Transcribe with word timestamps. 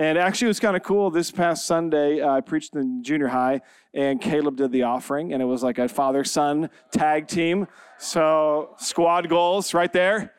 And 0.00 0.16
actually, 0.16 0.46
it 0.46 0.48
was 0.48 0.60
kind 0.60 0.76
of 0.76 0.84
cool. 0.84 1.10
This 1.10 1.32
past 1.32 1.66
Sunday, 1.66 2.20
uh, 2.20 2.30
I 2.30 2.40
preached 2.40 2.74
in 2.76 3.02
junior 3.02 3.26
high, 3.26 3.62
and 3.92 4.20
Caleb 4.20 4.56
did 4.56 4.70
the 4.70 4.84
offering, 4.84 5.32
and 5.32 5.42
it 5.42 5.46
was 5.46 5.64
like 5.64 5.78
a 5.78 5.88
father 5.88 6.22
son 6.22 6.70
tag 6.92 7.26
team. 7.26 7.66
So, 7.98 8.76
squad 8.78 9.28
goals 9.28 9.74
right 9.74 9.92
there. 9.92 10.34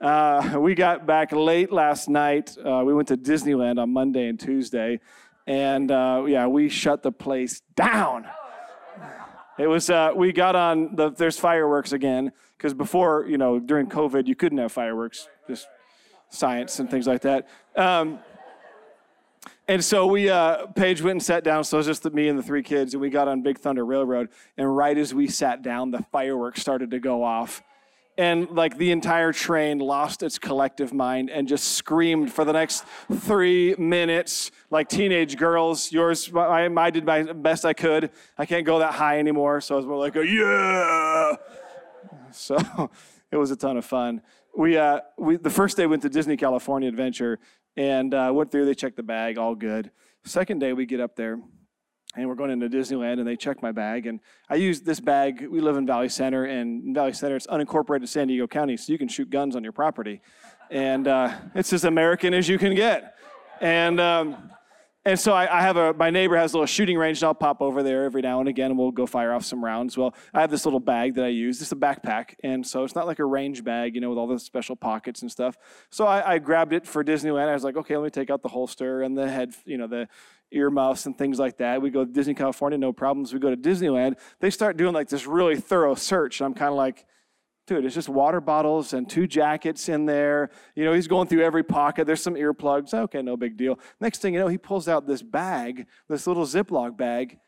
Uh, 0.00 0.58
we 0.58 0.74
got 0.74 1.06
back 1.06 1.30
late 1.30 1.70
last 1.70 2.08
night. 2.08 2.56
Uh, 2.58 2.82
we 2.84 2.92
went 2.92 3.06
to 3.06 3.16
Disneyland 3.16 3.80
on 3.80 3.92
Monday 3.92 4.26
and 4.26 4.40
Tuesday, 4.40 4.98
and 5.46 5.92
uh, 5.92 6.24
yeah, 6.26 6.48
we 6.48 6.68
shut 6.68 7.04
the 7.04 7.12
place 7.12 7.62
down. 7.76 8.26
It 9.58 9.68
was 9.68 9.90
uh, 9.90 10.10
we 10.16 10.32
got 10.32 10.56
on 10.56 10.96
the 10.96 11.10
there's 11.10 11.38
fireworks 11.38 11.92
again 11.92 12.32
because 12.56 12.74
before 12.74 13.26
you 13.28 13.38
know 13.38 13.60
during 13.60 13.86
COVID 13.86 14.26
you 14.26 14.34
couldn't 14.34 14.58
have 14.58 14.72
fireworks, 14.72 15.28
just 15.46 15.68
science 16.30 16.80
and 16.80 16.90
things 16.90 17.06
like 17.06 17.20
that. 17.20 17.48
Um, 17.76 18.18
and 19.68 19.84
so 19.84 20.06
we, 20.06 20.28
uh, 20.28 20.66
Paige 20.66 21.02
went 21.02 21.12
and 21.12 21.22
sat 21.22 21.44
down. 21.44 21.64
So 21.64 21.76
it 21.76 21.80
was 21.80 21.86
just 21.86 22.04
me 22.12 22.28
and 22.28 22.38
the 22.38 22.42
three 22.42 22.62
kids, 22.62 22.94
and 22.94 23.00
we 23.00 23.10
got 23.10 23.28
on 23.28 23.42
Big 23.42 23.58
Thunder 23.58 23.84
Railroad. 23.84 24.28
And 24.56 24.76
right 24.76 24.96
as 24.96 25.14
we 25.14 25.28
sat 25.28 25.62
down, 25.62 25.90
the 25.90 26.02
fireworks 26.12 26.60
started 26.60 26.90
to 26.90 26.98
go 26.98 27.22
off. 27.22 27.62
And 28.18 28.50
like 28.50 28.76
the 28.76 28.90
entire 28.90 29.32
train 29.32 29.78
lost 29.78 30.22
its 30.22 30.38
collective 30.38 30.92
mind 30.92 31.30
and 31.30 31.48
just 31.48 31.76
screamed 31.76 32.30
for 32.30 32.44
the 32.44 32.52
next 32.52 32.84
three 33.10 33.74
minutes, 33.78 34.50
like 34.70 34.88
teenage 34.88 35.38
girls. 35.38 35.90
Yours, 35.90 36.30
I, 36.34 36.66
I 36.66 36.90
did 36.90 37.06
my 37.06 37.22
best 37.22 37.64
I 37.64 37.72
could. 37.72 38.10
I 38.36 38.44
can't 38.44 38.66
go 38.66 38.80
that 38.80 38.92
high 38.92 39.18
anymore, 39.18 39.62
so 39.62 39.74
I 39.74 39.78
was 39.78 39.86
more 39.86 39.98
like 39.98 40.16
a 40.16 40.26
yeah. 40.26 41.36
So 42.32 42.56
it 43.30 43.36
was 43.36 43.50
a 43.50 43.56
ton 43.56 43.76
of 43.76 43.84
fun. 43.84 44.22
We, 44.56 44.76
uh, 44.76 45.00
we 45.16 45.36
the 45.36 45.50
first 45.50 45.76
day 45.76 45.86
we 45.86 45.90
went 45.90 46.02
to 46.02 46.10
Disney 46.10 46.36
California 46.36 46.88
Adventure, 46.88 47.38
and 47.76 48.14
uh, 48.14 48.30
went 48.34 48.50
through. 48.50 48.66
They 48.66 48.74
checked 48.74 48.96
the 48.96 49.02
bag, 49.02 49.38
all 49.38 49.54
good. 49.54 49.90
Second 50.24 50.60
day, 50.60 50.72
we 50.72 50.86
get 50.86 51.00
up 51.00 51.16
there, 51.16 51.38
and 52.14 52.28
we're 52.28 52.34
going 52.34 52.50
into 52.50 52.68
Disneyland, 52.68 53.18
and 53.18 53.26
they 53.26 53.36
check 53.36 53.62
my 53.62 53.72
bag. 53.72 54.06
And 54.06 54.20
I 54.48 54.56
use 54.56 54.82
this 54.82 55.00
bag. 55.00 55.46
We 55.48 55.60
live 55.60 55.76
in 55.76 55.86
Valley 55.86 56.08
Center, 56.08 56.44
and 56.44 56.84
in 56.84 56.94
Valley 56.94 57.12
Center, 57.12 57.36
it's 57.36 57.46
unincorporated 57.46 58.08
San 58.08 58.28
Diego 58.28 58.46
County, 58.46 58.76
so 58.76 58.92
you 58.92 58.98
can 58.98 59.08
shoot 59.08 59.30
guns 59.30 59.56
on 59.56 59.62
your 59.62 59.72
property, 59.72 60.20
and 60.70 61.08
uh, 61.08 61.34
it's 61.54 61.72
as 61.72 61.84
American 61.84 62.34
as 62.34 62.48
you 62.48 62.58
can 62.58 62.74
get. 62.74 63.14
And 63.60 64.00
um, 64.00 64.50
and 65.04 65.18
so 65.18 65.32
I, 65.32 65.58
I, 65.58 65.62
have 65.62 65.76
a 65.76 65.92
my 65.94 66.10
neighbor 66.10 66.36
has 66.36 66.52
a 66.52 66.56
little 66.56 66.66
shooting 66.66 66.96
range, 66.96 67.18
and 67.18 67.24
I'll 67.24 67.34
pop 67.34 67.60
over 67.60 67.82
there 67.82 68.04
every 68.04 68.22
now 68.22 68.38
and 68.38 68.48
again, 68.48 68.70
and 68.70 68.78
we'll 68.78 68.92
go 68.92 69.06
fire 69.06 69.32
off 69.32 69.44
some 69.44 69.64
rounds. 69.64 69.96
Well, 69.96 70.14
I 70.32 70.40
have 70.40 70.50
this 70.50 70.64
little 70.64 70.80
bag 70.80 71.14
that 71.14 71.24
I 71.24 71.28
use. 71.28 71.60
It's 71.60 71.72
a 71.72 71.76
backpack, 71.76 72.34
and 72.44 72.64
so 72.66 72.84
it's 72.84 72.94
not 72.94 73.06
like 73.06 73.18
a 73.18 73.24
range 73.24 73.64
bag, 73.64 73.94
you 73.94 74.00
know, 74.00 74.10
with 74.10 74.18
all 74.18 74.28
the 74.28 74.38
special 74.38 74.76
pockets 74.76 75.22
and 75.22 75.30
stuff. 75.30 75.56
So 75.90 76.06
I, 76.06 76.34
I 76.34 76.38
grabbed 76.38 76.72
it 76.72 76.86
for 76.86 77.02
Disneyland. 77.02 77.48
I 77.48 77.54
was 77.54 77.64
like, 77.64 77.76
okay, 77.76 77.96
let 77.96 78.04
me 78.04 78.10
take 78.10 78.30
out 78.30 78.42
the 78.42 78.48
holster 78.48 79.02
and 79.02 79.18
the 79.18 79.28
head, 79.28 79.54
you 79.64 79.76
know, 79.76 79.88
the 79.88 80.08
earmuffs 80.52 81.06
and 81.06 81.18
things 81.18 81.38
like 81.38 81.56
that. 81.56 81.82
We 81.82 81.90
go 81.90 82.04
to 82.04 82.10
Disney 82.10 82.34
California, 82.34 82.78
no 82.78 82.92
problems. 82.92 83.32
We 83.32 83.40
go 83.40 83.50
to 83.50 83.56
Disneyland. 83.56 84.18
They 84.38 84.50
start 84.50 84.76
doing 84.76 84.94
like 84.94 85.08
this 85.08 85.26
really 85.26 85.56
thorough 85.56 85.96
search, 85.96 86.40
and 86.40 86.46
I'm 86.46 86.54
kind 86.54 86.70
of 86.70 86.76
like 86.76 87.06
Dude, 87.66 87.84
it's 87.84 87.94
just 87.94 88.08
water 88.08 88.40
bottles 88.40 88.92
and 88.92 89.08
two 89.08 89.28
jackets 89.28 89.88
in 89.88 90.04
there. 90.04 90.50
You 90.74 90.84
know, 90.84 90.92
he's 90.92 91.06
going 91.06 91.28
through 91.28 91.42
every 91.42 91.62
pocket. 91.62 92.06
There's 92.06 92.22
some 92.22 92.34
earplugs. 92.34 92.92
Okay, 92.92 93.22
no 93.22 93.36
big 93.36 93.56
deal. 93.56 93.78
Next 94.00 94.20
thing 94.20 94.34
you 94.34 94.40
know, 94.40 94.48
he 94.48 94.58
pulls 94.58 94.88
out 94.88 95.06
this 95.06 95.22
bag, 95.22 95.86
this 96.08 96.26
little 96.26 96.44
Ziploc 96.44 96.96
bag, 96.96 97.38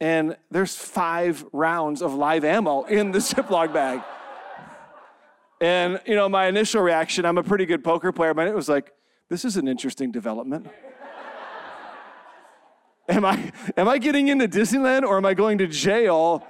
and 0.00 0.36
there's 0.50 0.76
five 0.76 1.44
rounds 1.52 2.00
of 2.00 2.14
live 2.14 2.44
ammo 2.44 2.84
in 2.84 3.10
the 3.10 3.18
Ziploc 3.20 3.72
bag. 3.72 4.02
And, 5.60 6.00
you 6.06 6.14
know, 6.14 6.28
my 6.28 6.46
initial 6.46 6.80
reaction, 6.80 7.26
I'm 7.26 7.36
a 7.36 7.42
pretty 7.42 7.66
good 7.66 7.84
poker 7.84 8.12
player, 8.12 8.32
but 8.32 8.46
it 8.46 8.54
was 8.54 8.68
like, 8.68 8.92
this 9.28 9.44
is 9.44 9.56
an 9.56 9.68
interesting 9.68 10.10
development. 10.10 10.68
am 13.08 13.24
I, 13.24 13.52
am 13.76 13.88
I 13.88 13.98
getting 13.98 14.28
into 14.28 14.48
Disneyland 14.48 15.02
or 15.02 15.18
am 15.18 15.26
I 15.26 15.34
going 15.34 15.58
to 15.58 15.66
jail 15.66 16.46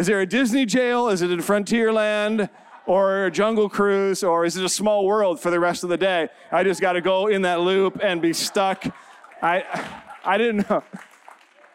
is 0.00 0.06
there 0.06 0.22
a 0.22 0.26
Disney 0.26 0.64
jail? 0.64 1.08
Is 1.08 1.20
it 1.20 1.30
in 1.30 1.40
Frontierland? 1.40 2.48
Or 2.86 3.28
jungle 3.28 3.68
cruise? 3.68 4.24
Or 4.24 4.46
is 4.46 4.56
it 4.56 4.64
a 4.64 4.68
small 4.68 5.04
world 5.04 5.38
for 5.38 5.50
the 5.50 5.60
rest 5.60 5.84
of 5.84 5.90
the 5.90 5.98
day? 5.98 6.30
I 6.50 6.64
just 6.64 6.80
got 6.80 6.94
to 6.94 7.02
go 7.02 7.26
in 7.26 7.42
that 7.42 7.60
loop 7.60 8.00
and 8.02 8.22
be 8.22 8.32
stuck. 8.32 8.86
I, 9.42 9.62
I 10.24 10.38
didn't 10.38 10.70
know. 10.70 10.82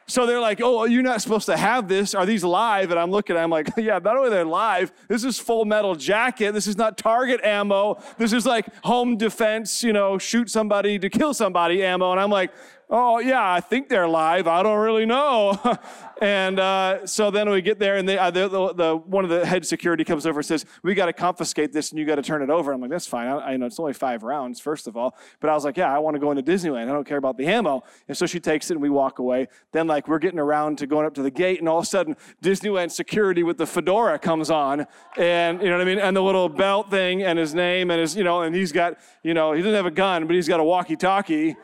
So 0.08 0.26
they're 0.26 0.40
like, 0.40 0.60
oh, 0.62 0.86
you're 0.86 1.04
not 1.04 1.22
supposed 1.22 1.48
to 1.48 1.58
have 1.58 1.88
this. 1.88 2.14
Are 2.14 2.26
these 2.26 2.44
live? 2.44 2.92
And 2.92 3.00
I'm 3.00 3.10
looking, 3.10 3.38
I'm 3.38 3.50
like, 3.50 3.70
yeah, 3.78 3.98
not 3.98 4.18
only 4.18 4.30
they're 4.30 4.44
live, 4.44 4.92
this 5.08 5.24
is 5.24 5.40
full 5.40 5.66
metal 5.66 5.96
jacket. 5.96 6.52
This 6.54 6.68
is 6.68 6.78
not 6.78 6.98
target 6.98 7.42
ammo. 7.44 8.00
This 8.18 8.34
is 8.34 8.46
like 8.46 8.68
home 8.84 9.18
defense, 9.18 9.84
you 9.84 9.94
know, 9.94 10.18
shoot 10.18 10.50
somebody 10.50 11.00
to 11.00 11.10
kill 11.10 11.34
somebody 11.34 11.84
ammo. 11.84 12.12
And 12.12 12.20
I'm 12.20 12.30
like, 12.30 12.52
oh 12.90 13.20
yeah 13.20 13.54
i 13.54 13.60
think 13.60 13.90
they're 13.90 14.08
live. 14.08 14.48
I 14.48 14.64
don't 14.64 14.80
really 14.80 15.06
know. 15.06 15.60
And 16.22 16.60
uh, 16.60 17.06
so 17.06 17.30
then 17.30 17.50
we 17.50 17.62
get 17.62 17.78
there 17.78 17.98
and 17.98 18.08
they, 18.08 18.18
uh, 18.18 18.32
the, 18.32 18.48
the, 18.48 18.74
the, 18.74 18.96
one 18.96 19.26
of 19.26 19.30
the 19.30 19.46
head 19.46 19.66
security 19.66 20.06
comes 20.06 20.26
over 20.26 20.40
and 20.40 20.46
says 20.46 20.66
we 20.82 20.94
got 20.94 21.08
to 21.08 21.14
confiscate 21.14 21.74
this 21.74 21.92
and 21.92 22.00
you 22.00 22.06
got 22.06 22.16
to 22.16 22.22
turn 22.22 22.42
it 22.42 22.50
over. 22.50 22.72
I'm 22.72 22.80
like 22.80 22.90
that's 22.90 23.08
fine. 23.08 23.28
I, 23.28 23.52
I, 23.52 23.58
know 23.58 23.66
it's 23.66 23.80
only 23.80 23.94
five 23.94 24.24
rounds 24.24 24.60
first 24.60 24.88
of 24.88 24.96
all. 24.96 25.16
But 25.40 25.50
i 25.50 25.54
was 25.54 25.66
like 25.66 25.78
yeah 25.78 25.94
i 25.94 26.00
want 26.00 26.16
to 26.16 26.20
go 26.20 26.32
into 26.32 26.44
disneyland. 26.44 26.84
I 26.84 26.94
don't 26.94 27.06
care 27.06 27.18
about 27.18 27.38
the 27.38 27.46
ammo. 27.48 27.84
And 28.08 28.18
so 28.18 28.26
she 28.26 28.40
takes 28.40 28.72
it 28.72 28.76
and 28.76 28.82
we 28.82 28.90
walk 28.90 29.20
away. 29.20 29.48
Then 29.74 29.88
like 29.88 30.08
we're 30.08 30.20
getting 30.20 30.40
around 30.40 30.78
to 30.78 30.88
going 30.88 31.06
up 31.06 31.14
to 31.16 31.22
the 31.22 31.32
gate 31.32 31.60
and 31.60 31.68
all 31.68 31.80
of 31.80 31.84
a 31.84 31.88
sudden 31.88 32.16
disneyland 32.42 32.92
security 32.92 33.44
with 33.44 33.58
the 33.58 33.68
fedora 33.68 34.18
comes 34.18 34.50
on 34.50 34.88
and 35.18 35.62
you 35.62 35.68
know 35.68 35.78
what 35.78 35.82
i 35.82 35.86
mean? 35.86 36.00
And 36.00 36.16
the 36.16 36.24
little 36.24 36.48
belt 36.48 36.90
thing 36.90 37.24
and 37.24 37.38
his 37.38 37.54
name 37.54 37.92
and 37.92 38.00
his 38.00 38.16
you 38.16 38.24
know 38.24 38.44
and 38.44 38.56
he's 38.56 38.72
got 38.72 38.98
you 39.22 39.34
know 39.34 39.52
he 39.52 39.62
doesn't 39.62 39.76
have 39.76 39.86
a 39.86 39.92
gun 39.92 40.28
but 40.28 40.36
he's 40.36 40.48
got 40.48 40.62
a 40.62 40.64
walkie 40.64 40.96
talkie 40.96 41.58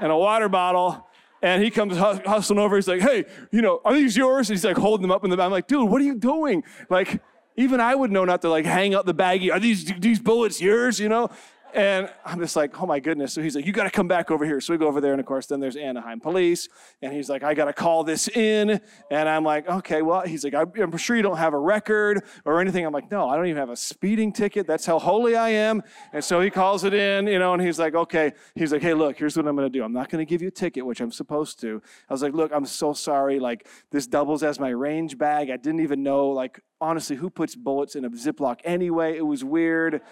and 0.00 0.10
a 0.12 0.16
water 0.16 0.48
bottle. 0.48 1.06
And 1.42 1.62
he 1.62 1.70
comes 1.70 1.96
hustling 1.96 2.60
over. 2.60 2.76
He's 2.76 2.86
like, 2.86 3.00
hey, 3.00 3.24
you 3.50 3.62
know, 3.62 3.80
are 3.84 3.94
these 3.94 4.16
yours? 4.16 4.48
And 4.48 4.56
he's 4.56 4.64
like 4.64 4.76
holding 4.76 5.02
them 5.02 5.10
up 5.10 5.24
in 5.24 5.30
the 5.30 5.36
back. 5.36 5.46
I'm 5.46 5.50
like, 5.50 5.66
dude, 5.66 5.90
what 5.90 6.00
are 6.00 6.04
you 6.04 6.14
doing? 6.14 6.62
Like, 6.88 7.20
even 7.56 7.80
I 7.80 7.94
would 7.96 8.12
know 8.12 8.24
not 8.24 8.42
to 8.42 8.48
like 8.48 8.64
hang 8.64 8.94
up 8.94 9.06
the 9.06 9.14
baggie. 9.14 9.52
Are 9.52 9.58
these 9.58 9.92
these 9.98 10.20
bullets 10.20 10.60
yours? 10.60 11.00
You 11.00 11.08
know? 11.08 11.30
And 11.74 12.10
I'm 12.24 12.38
just 12.38 12.54
like, 12.54 12.80
oh 12.82 12.86
my 12.86 13.00
goodness. 13.00 13.32
So 13.32 13.40
he's 13.40 13.56
like, 13.56 13.66
you 13.66 13.72
got 13.72 13.84
to 13.84 13.90
come 13.90 14.06
back 14.06 14.30
over 14.30 14.44
here. 14.44 14.60
So 14.60 14.74
we 14.74 14.78
go 14.78 14.86
over 14.86 15.00
there, 15.00 15.12
and 15.12 15.20
of 15.20 15.26
course, 15.26 15.46
then 15.46 15.58
there's 15.58 15.76
Anaheim 15.76 16.20
police. 16.20 16.68
And 17.00 17.12
he's 17.12 17.30
like, 17.30 17.42
I 17.42 17.54
got 17.54 17.64
to 17.64 17.72
call 17.72 18.04
this 18.04 18.28
in. 18.28 18.80
And 19.10 19.28
I'm 19.28 19.42
like, 19.44 19.66
okay, 19.68 20.02
well, 20.02 20.20
he's 20.20 20.44
like, 20.44 20.54
I'm 20.54 20.96
sure 20.98 21.16
you 21.16 21.22
don't 21.22 21.38
have 21.38 21.54
a 21.54 21.58
record 21.58 22.24
or 22.44 22.60
anything. 22.60 22.84
I'm 22.84 22.92
like, 22.92 23.10
no, 23.10 23.28
I 23.28 23.36
don't 23.36 23.46
even 23.46 23.58
have 23.58 23.70
a 23.70 23.76
speeding 23.76 24.32
ticket. 24.32 24.66
That's 24.66 24.84
how 24.84 24.98
holy 24.98 25.34
I 25.34 25.48
am. 25.50 25.82
And 26.12 26.22
so 26.22 26.40
he 26.40 26.50
calls 26.50 26.84
it 26.84 26.92
in, 26.92 27.26
you 27.26 27.38
know, 27.38 27.54
and 27.54 27.62
he's 27.62 27.78
like, 27.78 27.94
okay. 27.94 28.32
He's 28.54 28.72
like, 28.72 28.82
hey, 28.82 28.92
look, 28.92 29.16
here's 29.16 29.36
what 29.36 29.48
I'm 29.48 29.56
going 29.56 29.70
to 29.70 29.78
do. 29.78 29.82
I'm 29.82 29.92
not 29.92 30.10
going 30.10 30.24
to 30.24 30.28
give 30.28 30.42
you 30.42 30.48
a 30.48 30.52
ticket, 30.52 30.84
which 30.84 31.00
I'm 31.00 31.12
supposed 31.12 31.58
to. 31.60 31.80
I 32.08 32.12
was 32.12 32.22
like, 32.22 32.34
look, 32.34 32.52
I'm 32.52 32.66
so 32.66 32.92
sorry. 32.92 33.38
Like, 33.38 33.66
this 33.90 34.06
doubles 34.06 34.42
as 34.42 34.60
my 34.60 34.70
range 34.70 35.16
bag. 35.16 35.48
I 35.48 35.56
didn't 35.56 35.80
even 35.80 36.02
know, 36.02 36.28
like, 36.28 36.60
honestly, 36.80 37.16
who 37.16 37.30
puts 37.30 37.54
bullets 37.54 37.96
in 37.96 38.04
a 38.04 38.10
Ziploc 38.10 38.60
anyway? 38.64 39.16
It 39.16 39.26
was 39.26 39.42
weird. 39.42 40.02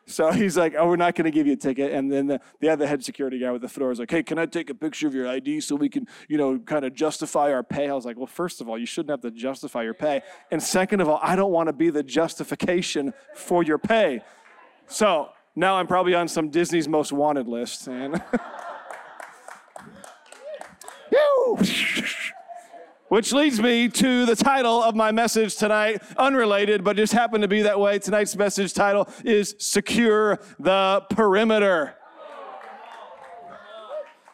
So 0.07 0.29
he's 0.29 0.57
like, 0.57 0.75
"Oh, 0.77 0.89
we're 0.89 0.97
not 0.97 1.15
going 1.15 1.23
to 1.23 1.31
give 1.31 1.47
you 1.47 1.53
a 1.53 1.55
ticket." 1.55 1.93
And 1.93 2.11
then 2.11 2.27
the, 2.27 2.41
the 2.59 2.67
other 2.67 2.85
head 2.85 3.01
security 3.01 3.39
guy 3.39 3.49
with 3.49 3.61
the 3.61 3.69
fedora 3.69 3.93
is 3.93 3.99
like, 3.99 4.11
"Hey, 4.11 4.23
can 4.23 4.37
I 4.37 4.45
take 4.45 4.69
a 4.69 4.75
picture 4.75 5.07
of 5.07 5.15
your 5.15 5.25
ID 5.25 5.61
so 5.61 5.73
we 5.77 5.87
can, 5.87 6.05
you 6.27 6.37
know, 6.37 6.59
kind 6.59 6.83
of 6.83 6.93
justify 6.93 7.53
our 7.53 7.63
pay?" 7.63 7.87
I 7.87 7.93
was 7.93 8.03
like, 8.03 8.17
"Well, 8.17 8.27
first 8.27 8.59
of 8.59 8.67
all, 8.67 8.77
you 8.77 8.85
shouldn't 8.85 9.11
have 9.11 9.21
to 9.21 9.31
justify 9.31 9.83
your 9.83 9.93
pay, 9.93 10.21
and 10.51 10.61
second 10.61 10.99
of 10.99 11.07
all, 11.07 11.21
I 11.23 11.37
don't 11.37 11.53
want 11.53 11.67
to 11.67 11.73
be 11.73 11.89
the 11.91 12.03
justification 12.03 13.13
for 13.35 13.63
your 13.63 13.77
pay." 13.77 14.21
So 14.87 15.29
now 15.55 15.77
I'm 15.77 15.87
probably 15.87 16.13
on 16.13 16.27
some 16.27 16.49
Disney's 16.49 16.89
Most 16.89 17.13
Wanted 17.13 17.47
list, 17.47 17.87
and. 17.87 18.21
Which 23.11 23.33
leads 23.33 23.59
me 23.59 23.89
to 23.89 24.25
the 24.25 24.37
title 24.37 24.81
of 24.81 24.95
my 24.95 25.11
message 25.11 25.57
tonight, 25.57 26.01
unrelated, 26.15 26.81
but 26.81 26.95
just 26.95 27.11
happened 27.11 27.41
to 27.41 27.49
be 27.49 27.63
that 27.63 27.77
way. 27.77 27.99
Tonight's 27.99 28.37
message 28.37 28.73
title 28.73 29.09
is 29.25 29.53
Secure 29.59 30.39
the 30.57 31.03
Perimeter. 31.09 31.95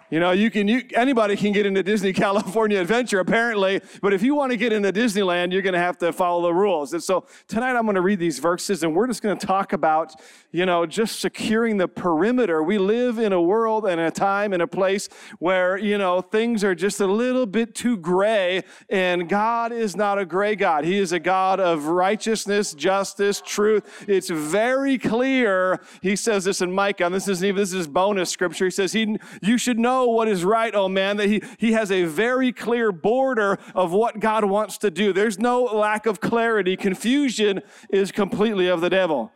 You 0.09 0.21
know, 0.21 0.31
you 0.31 0.49
can 0.49 0.69
you, 0.69 0.83
anybody 0.95 1.35
can 1.35 1.51
get 1.51 1.65
into 1.65 1.83
Disney 1.83 2.13
California 2.27 2.79
Adventure 2.79 3.19
apparently, 3.19 3.81
but 4.01 4.13
if 4.13 4.23
you 4.23 4.35
want 4.35 4.51
to 4.51 4.57
get 4.57 4.71
into 4.71 4.93
Disneyland, 4.93 5.51
you're 5.51 5.61
going 5.61 5.73
to 5.73 5.79
have 5.79 5.97
to 5.97 6.13
follow 6.13 6.43
the 6.43 6.53
rules. 6.53 6.93
And 6.93 7.03
so 7.03 7.25
tonight 7.49 7.75
I'm 7.75 7.83
going 7.83 7.95
to 7.95 8.01
read 8.01 8.19
these 8.19 8.39
verses 8.39 8.83
and 8.83 8.95
we're 8.95 9.07
just 9.07 9.21
going 9.21 9.37
to 9.37 9.45
talk 9.45 9.73
about, 9.73 10.13
you 10.51 10.65
know, 10.65 10.85
just 10.85 11.19
securing 11.19 11.75
the 11.75 11.89
perimeter. 11.89 12.63
We 12.63 12.77
live 12.77 13.19
in 13.19 13.33
a 13.33 13.41
world 13.41 13.85
and 13.85 13.99
a 13.99 14.09
time 14.09 14.53
and 14.53 14.61
a 14.61 14.67
place 14.67 15.09
where, 15.39 15.77
you 15.77 15.97
know, 15.97 16.21
things 16.21 16.63
are 16.63 16.73
just 16.73 17.01
a 17.01 17.07
little 17.07 17.45
bit 17.45 17.75
too 17.75 17.97
gray 17.97 18.63
and 18.89 19.27
God 19.27 19.73
is 19.73 19.97
not 19.97 20.17
a 20.19 20.25
gray 20.25 20.55
God. 20.55 20.85
He 20.85 20.97
is 20.99 21.11
a 21.11 21.19
God 21.19 21.59
of 21.59 21.87
righteousness, 21.87 22.73
justice, 22.73 23.41
truth. 23.45 24.05
It's 24.07 24.29
very 24.29 24.97
clear. 24.97 25.81
He 26.01 26.15
says 26.15 26.45
this 26.45 26.61
in 26.61 26.71
Micah, 26.71 27.07
and 27.07 27.15
this 27.15 27.27
isn't 27.27 27.45
even 27.45 27.57
this 27.59 27.73
is 27.73 27.87
bonus 27.87 28.29
scripture. 28.29 28.65
He 28.65 28.71
says 28.71 28.93
he 28.93 29.17
you 29.41 29.57
should 29.57 29.77
know 29.77 29.96
know 29.97 30.07
what 30.07 30.27
is 30.27 30.43
right, 30.43 30.73
oh 30.75 30.87
man, 30.87 31.17
that 31.17 31.27
he, 31.27 31.41
he 31.57 31.71
has 31.73 31.91
a 31.91 32.03
very 32.03 32.51
clear 32.51 32.91
border 32.91 33.57
of 33.73 33.91
what 33.91 34.19
God 34.19 34.45
wants 34.45 34.77
to 34.79 34.91
do. 34.91 35.13
There's 35.13 35.39
no 35.39 35.63
lack 35.63 36.05
of 36.05 36.19
clarity. 36.19 36.77
Confusion 36.77 37.61
is 37.89 38.11
completely 38.11 38.67
of 38.67 38.81
the 38.81 38.89
devil. 38.89 39.31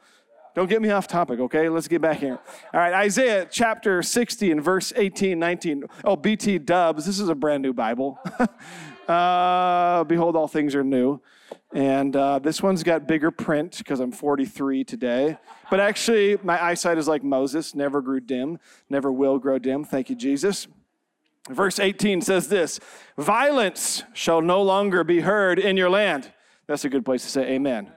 Don't 0.54 0.70
get 0.70 0.82
me 0.82 0.90
off 0.90 1.08
topic, 1.08 1.40
okay? 1.40 1.70
Let's 1.70 1.88
get 1.88 2.02
back 2.02 2.18
here. 2.20 2.38
All 2.74 2.80
right, 2.80 2.94
Isaiah 2.94 3.48
chapter 3.50 4.04
60 4.04 4.52
and 4.52 4.62
verse 4.62 4.92
18, 4.96 5.40
19. 5.40 5.86
Oh, 6.04 6.18
BT 6.18 6.58
dubs. 6.60 7.06
This 7.06 7.20
is 7.20 7.30
a 7.30 7.36
brand 7.36 7.64
new 7.64 7.74
Bible. 7.74 8.20
uh, 9.08 10.04
Behold, 10.04 10.36
all 10.36 10.50
things 10.50 10.76
are 10.76 10.84
new. 10.84 11.22
And 11.74 12.16
uh, 12.16 12.40
this 12.40 12.62
one's 12.62 12.84
got 12.84 13.08
bigger 13.08 13.32
print 13.32 13.78
because 13.78 14.00
I'm 14.02 14.12
43 14.12 14.84
today. 14.84 15.38
But 15.70 15.80
actually, 15.80 16.38
my 16.44 16.62
eyesight 16.62 16.98
is 16.98 17.08
like 17.08 17.24
Moses, 17.24 17.74
never 17.74 18.02
grew 18.02 18.20
dim, 18.20 18.60
never 18.90 19.12
will 19.12 19.40
grow 19.40 19.58
dim. 19.58 19.86
Thank 19.86 20.10
you, 20.10 20.16
Jesus. 20.16 20.68
Verse 21.50 21.80
18 21.80 22.22
says 22.22 22.50
this 22.50 22.80
Violence 23.18 24.04
shall 24.14 24.42
no 24.42 24.62
longer 24.62 25.04
be 25.04 25.22
heard 25.22 25.60
in 25.60 25.78
your 25.78 25.90
land. 25.90 26.32
That's 26.68 26.86
a 26.86 26.90
good 26.90 27.06
place 27.06 27.24
to 27.24 27.30
say 27.30 27.54
amen. 27.54 27.92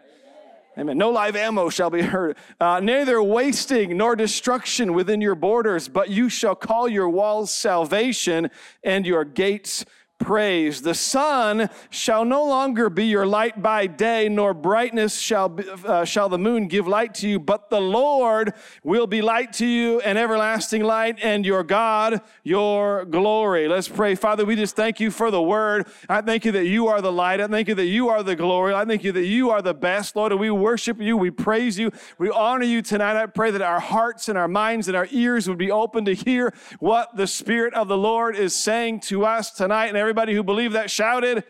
Amen. 0.77 0.99
No 0.99 1.11
live 1.11 1.37
ammo 1.37 1.69
shall 1.69 1.91
be 1.91 2.03
heard. 2.03 2.37
Uh, 2.61 2.81
neither 2.81 3.23
wasting 3.23 3.97
nor 3.97 4.17
destruction 4.17 4.93
within 4.93 5.21
your 5.21 5.37
borders, 5.37 5.87
but 5.87 6.11
you 6.11 6.29
shall 6.29 6.57
call 6.57 6.89
your 6.89 7.09
walls 7.09 7.53
salvation 7.53 8.51
and 8.83 9.07
your 9.07 9.25
gates 9.25 9.85
praise. 10.25 10.81
The 10.81 10.95
sun 10.95 11.69
shall 11.91 12.25
no 12.25 12.45
longer 12.45 12.89
be 12.89 13.05
your 13.05 13.27
light 13.27 13.63
by 13.63 13.87
day, 13.87 14.29
nor 14.29 14.55
brightness 14.55 15.19
shall, 15.19 15.51
be, 15.51 15.65
uh, 15.69 16.05
shall 16.05 16.31
the 16.31 16.39
moon 16.39 16.67
give 16.67 16.89
light 16.89 17.15
to 17.17 17.29
you, 17.29 17.39
but 17.39 17.69
the 17.69 17.81
Lord 17.81 18.55
will 18.83 19.07
be 19.07 19.21
light 19.21 19.53
to 19.55 19.67
you, 19.67 20.01
and 20.01 20.17
everlasting 20.17 20.83
light, 20.83 21.19
and 21.23 21.45
your 21.45 21.63
God 21.63 22.23
your 22.43 23.05
glory. 23.05 23.69
Let's 23.69 23.89
pray. 23.89 24.15
Father, 24.15 24.45
we 24.45 24.57
just 24.57 24.75
thank 24.75 24.99
you 25.01 25.11
for 25.11 25.31
the 25.31 25.43
word. 25.43 25.87
I 26.09 26.23
thank 26.23 26.45
you 26.45 26.53
that 26.53 26.67
you 26.67 26.89
are 26.89 27.01
the 27.03 27.13
light. 27.13 27.41
I 27.41 27.47
thank 27.47 27.69
you 27.69 27.75
that 27.75 27.87
you 27.87 28.09
are 28.09 28.23
the 28.23 28.37
glory. 28.37 28.75
I 28.75 28.85
thank 28.85 29.05
you 29.05 29.13
that 29.13 29.27
you 29.27 29.51
are 29.51 29.61
the 29.61 29.75
best, 29.75 30.17
Lord, 30.17 30.33
and 30.33 30.41
we 30.41 30.51
worship 30.51 31.01
you. 31.01 31.17
We 31.17 31.31
praise 31.31 31.79
you. 31.79 31.91
We 32.19 32.31
honor 32.31 32.65
you 32.65 32.81
tonight. 32.81 33.21
I 33.21 33.27
pray 33.27 33.51
that 33.51 33.63
our 33.63 33.81
hearts 33.81 34.29
and 34.29 34.39
our 34.39 34.49
minds 34.49 34.89
and 34.89 34.97
our 34.97 35.09
ears 35.11 35.49
would 35.49 35.59
be 35.59 35.71
open 35.71 36.07
to 36.07 36.15
hear 36.15 36.55
what 36.81 37.17
the 37.17 37.27
Spirit 37.27 37.75
of 37.75 37.89
the 37.89 37.99
Lord 37.99 38.37
is 38.37 38.55
saying 38.55 39.01
to 39.01 39.25
us 39.27 39.51
tonight. 39.51 39.89
And 39.89 39.97
everybody 39.97 40.14
who 40.35 40.43
believed 40.43 40.75
that 40.75 40.91
shouted, 40.91 41.45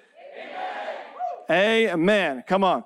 Amen. 1.50 1.90
Amen. 1.90 2.44
Come 2.46 2.64
on. 2.64 2.84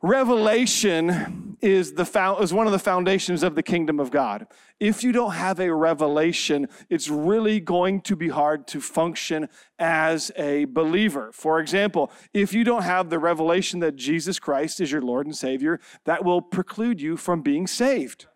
Revelation 0.00 1.56
is, 1.60 1.94
the, 1.94 2.36
is 2.40 2.54
one 2.54 2.66
of 2.66 2.72
the 2.72 2.78
foundations 2.78 3.42
of 3.42 3.54
the 3.56 3.62
kingdom 3.62 3.98
of 3.98 4.10
God. 4.10 4.46
If 4.78 5.02
you 5.02 5.10
don't 5.10 5.32
have 5.32 5.58
a 5.58 5.74
revelation, 5.74 6.68
it's 6.88 7.08
really 7.08 7.58
going 7.58 8.02
to 8.02 8.14
be 8.14 8.28
hard 8.28 8.68
to 8.68 8.80
function 8.80 9.48
as 9.78 10.30
a 10.36 10.66
believer. 10.66 11.32
For 11.32 11.58
example, 11.58 12.12
if 12.32 12.54
you 12.54 12.62
don't 12.62 12.82
have 12.82 13.10
the 13.10 13.18
revelation 13.18 13.80
that 13.80 13.96
Jesus 13.96 14.38
Christ 14.38 14.80
is 14.80 14.92
your 14.92 15.02
Lord 15.02 15.26
and 15.26 15.36
Savior, 15.36 15.80
that 16.04 16.24
will 16.24 16.40
preclude 16.40 17.00
you 17.00 17.16
from 17.16 17.42
being 17.42 17.66
saved. 17.66 18.26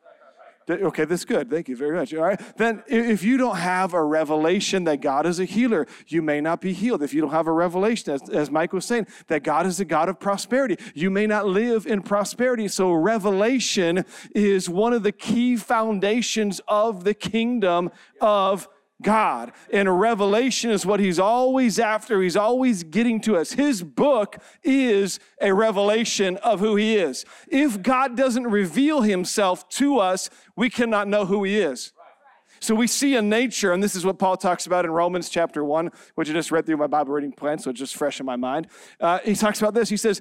Okay, 0.68 1.04
that's 1.04 1.24
good. 1.24 1.50
Thank 1.50 1.68
you 1.68 1.76
very 1.76 1.96
much. 1.96 2.14
All 2.14 2.22
right. 2.22 2.40
Then, 2.56 2.82
if 2.86 3.22
you 3.22 3.36
don't 3.36 3.56
have 3.56 3.94
a 3.94 4.02
revelation 4.02 4.84
that 4.84 5.00
God 5.00 5.26
is 5.26 5.40
a 5.40 5.44
healer, 5.44 5.86
you 6.06 6.22
may 6.22 6.40
not 6.40 6.60
be 6.60 6.72
healed. 6.72 7.02
If 7.02 7.12
you 7.12 7.20
don't 7.20 7.30
have 7.30 7.46
a 7.46 7.52
revelation, 7.52 8.14
as, 8.14 8.28
as 8.30 8.50
Mike 8.50 8.72
was 8.72 8.84
saying, 8.84 9.06
that 9.26 9.42
God 9.42 9.66
is 9.66 9.80
a 9.80 9.84
God 9.84 10.08
of 10.08 10.20
prosperity, 10.20 10.76
you 10.94 11.10
may 11.10 11.26
not 11.26 11.46
live 11.46 11.86
in 11.86 12.02
prosperity. 12.02 12.68
So, 12.68 12.92
revelation 12.92 14.04
is 14.34 14.68
one 14.68 14.92
of 14.92 15.02
the 15.02 15.12
key 15.12 15.56
foundations 15.56 16.60
of 16.68 17.04
the 17.04 17.14
kingdom 17.14 17.90
of 18.20 18.68
God. 19.02 19.52
And 19.72 20.00
revelation 20.00 20.70
is 20.70 20.86
what 20.86 21.00
he's 21.00 21.18
always 21.18 21.78
after. 21.78 22.22
He's 22.22 22.36
always 22.36 22.82
getting 22.84 23.20
to 23.22 23.36
us. 23.36 23.52
His 23.52 23.82
book 23.82 24.36
is 24.62 25.20
a 25.40 25.52
revelation 25.52 26.36
of 26.38 26.60
who 26.60 26.76
he 26.76 26.96
is. 26.96 27.24
If 27.48 27.82
God 27.82 28.16
doesn't 28.16 28.46
reveal 28.46 29.02
himself 29.02 29.68
to 29.70 29.98
us, 29.98 30.30
we 30.56 30.70
cannot 30.70 31.08
know 31.08 31.26
who 31.26 31.44
he 31.44 31.58
is. 31.58 31.92
So 32.62 32.76
we 32.76 32.86
see 32.86 33.16
a 33.16 33.22
nature, 33.22 33.72
and 33.72 33.82
this 33.82 33.96
is 33.96 34.06
what 34.06 34.20
Paul 34.20 34.36
talks 34.36 34.66
about 34.66 34.84
in 34.84 34.92
Romans 34.92 35.28
chapter 35.28 35.64
1, 35.64 35.90
which 36.14 36.30
I 36.30 36.32
just 36.32 36.52
read 36.52 36.64
through 36.64 36.76
my 36.76 36.86
Bible 36.86 37.12
reading 37.12 37.32
plan, 37.32 37.58
so 37.58 37.70
it's 37.70 37.78
just 37.80 37.96
fresh 37.96 38.20
in 38.20 38.26
my 38.26 38.36
mind. 38.36 38.68
Uh, 39.00 39.18
he 39.24 39.34
talks 39.34 39.60
about 39.60 39.74
this. 39.74 39.88
He 39.88 39.96
says, 39.96 40.20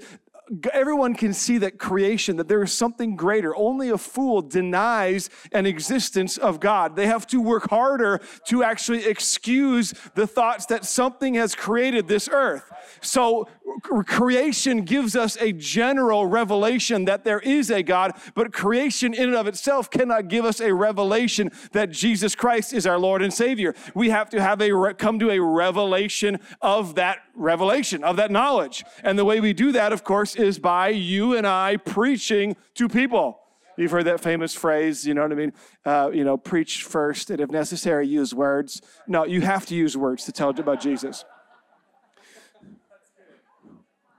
everyone 0.73 1.15
can 1.15 1.33
see 1.33 1.57
that 1.59 1.77
creation, 1.77 2.35
that 2.37 2.47
there 2.47 2.61
is 2.61 2.73
something 2.73 3.15
greater. 3.15 3.55
Only 3.55 3.89
a 3.89 3.97
fool 3.97 4.41
denies 4.41 5.29
an 5.51 5.65
existence 5.65 6.37
of 6.37 6.59
God. 6.59 6.95
They 6.95 7.07
have 7.07 7.25
to 7.27 7.41
work 7.41 7.69
harder 7.69 8.21
to 8.47 8.63
actually 8.63 9.05
excuse 9.05 9.93
the 10.15 10.27
thoughts 10.27 10.65
that 10.67 10.85
something 10.85 11.35
has 11.35 11.55
created 11.55 12.07
this 12.07 12.29
earth. 12.31 12.69
So 13.01 13.47
creation 13.79 14.81
gives 14.83 15.15
us 15.15 15.37
a 15.39 15.51
general 15.51 16.25
revelation 16.25 17.05
that 17.05 17.23
there 17.23 17.39
is 17.39 17.69
a 17.69 17.83
God, 17.83 18.13
but 18.35 18.53
creation 18.53 19.13
in 19.13 19.23
and 19.23 19.35
of 19.35 19.47
itself 19.47 19.89
cannot 19.89 20.27
give 20.27 20.45
us 20.45 20.59
a 20.59 20.73
revelation 20.73 21.51
that 21.71 21.91
Jesus 21.91 22.35
Christ 22.35 22.73
is 22.73 22.85
our 22.85 22.99
Lord 22.99 23.21
and 23.21 23.33
Savior. 23.33 23.75
We 23.93 24.09
have 24.09 24.29
to 24.31 24.41
have 24.41 24.61
a 24.61 24.93
come 24.95 25.19
to 25.19 25.31
a 25.31 25.39
revelation 25.39 26.39
of 26.61 26.95
that 26.95 27.19
revelation, 27.35 28.03
of 28.03 28.17
that 28.17 28.31
knowledge. 28.31 28.83
And 29.03 29.17
the 29.17 29.25
way 29.25 29.39
we 29.39 29.53
do 29.53 29.71
that, 29.71 29.93
of 29.93 30.03
course, 30.03 30.35
is 30.35 30.59
by 30.59 30.89
you 30.89 31.35
and 31.35 31.47
I 31.47 31.77
preaching 31.77 32.55
to 32.75 32.87
people. 32.87 33.39
You've 33.77 33.91
heard 33.91 34.05
that 34.05 34.21
famous 34.21 34.53
phrase, 34.53 35.07
you 35.07 35.13
know 35.13 35.23
what 35.23 35.31
I 35.31 35.35
mean? 35.35 35.53
Uh, 35.85 36.11
you 36.13 36.23
know, 36.23 36.37
preach 36.37 36.83
first, 36.83 37.29
and 37.29 37.39
if 37.39 37.49
necessary, 37.49 38.07
use 38.07 38.33
words. 38.33 38.81
No, 39.07 39.25
you 39.25 39.41
have 39.41 39.65
to 39.67 39.75
use 39.75 39.97
words 39.97 40.25
to 40.25 40.31
tell 40.31 40.49
about 40.49 40.81
Jesus. 40.81 41.25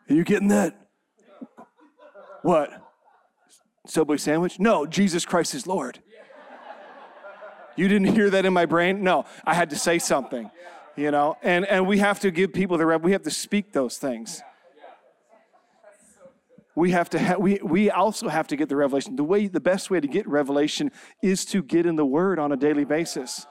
Are 0.09 0.15
you 0.15 0.25
getting 0.25 0.49
that? 0.49 0.89
What? 2.43 2.71
Subway 3.87 4.17
sandwich? 4.17 4.59
No, 4.59 4.87
Jesus 4.87 5.25
Christ 5.25 5.55
is 5.55 5.67
Lord. 5.67 6.01
You 7.77 7.89
didn't 7.89 8.15
hear 8.15 8.29
that 8.31 8.45
in 8.45 8.53
my 8.53 8.67
brain? 8.67 9.03
No, 9.03 9.25
I 9.45 9.55
had 9.55 9.71
to 9.71 9.77
say 9.77 9.99
something, 9.99 10.51
you 10.97 11.11
know, 11.11 11.37
and, 11.43 11.67
and 11.67 11.87
we 11.87 11.99
have 11.99 12.21
to 12.21 12.31
give 12.31 12.53
people 12.53 12.77
the, 12.77 12.99
we 12.99 13.13
have 13.13 13.23
to 13.23 13.31
speak 13.31 13.73
those 13.73 13.97
things 13.97 14.43
we 16.75 16.91
have 16.93 17.11
to 17.11 17.19
ha- 17.19 17.37
we, 17.39 17.61
we 17.63 17.91
also 17.91 18.29
have 18.29 18.47
to 18.49 18.57
get 18.57 18.69
the 18.69 18.77
revelation 18.77 19.17
the 19.17 19.25
way 19.25 19.47
the 19.47 19.61
best 19.61 19.91
way 19.91 20.01
to 20.01 20.09
get 20.09 20.27
revelation 20.27 20.91
is 21.23 21.45
to 21.45 21.63
get 21.63 21.87
in 21.87 21.97
the 21.97 22.05
word 22.05 22.39
on 22.39 22.53
a 22.53 22.57
daily 22.57 22.85
basis 22.85 23.47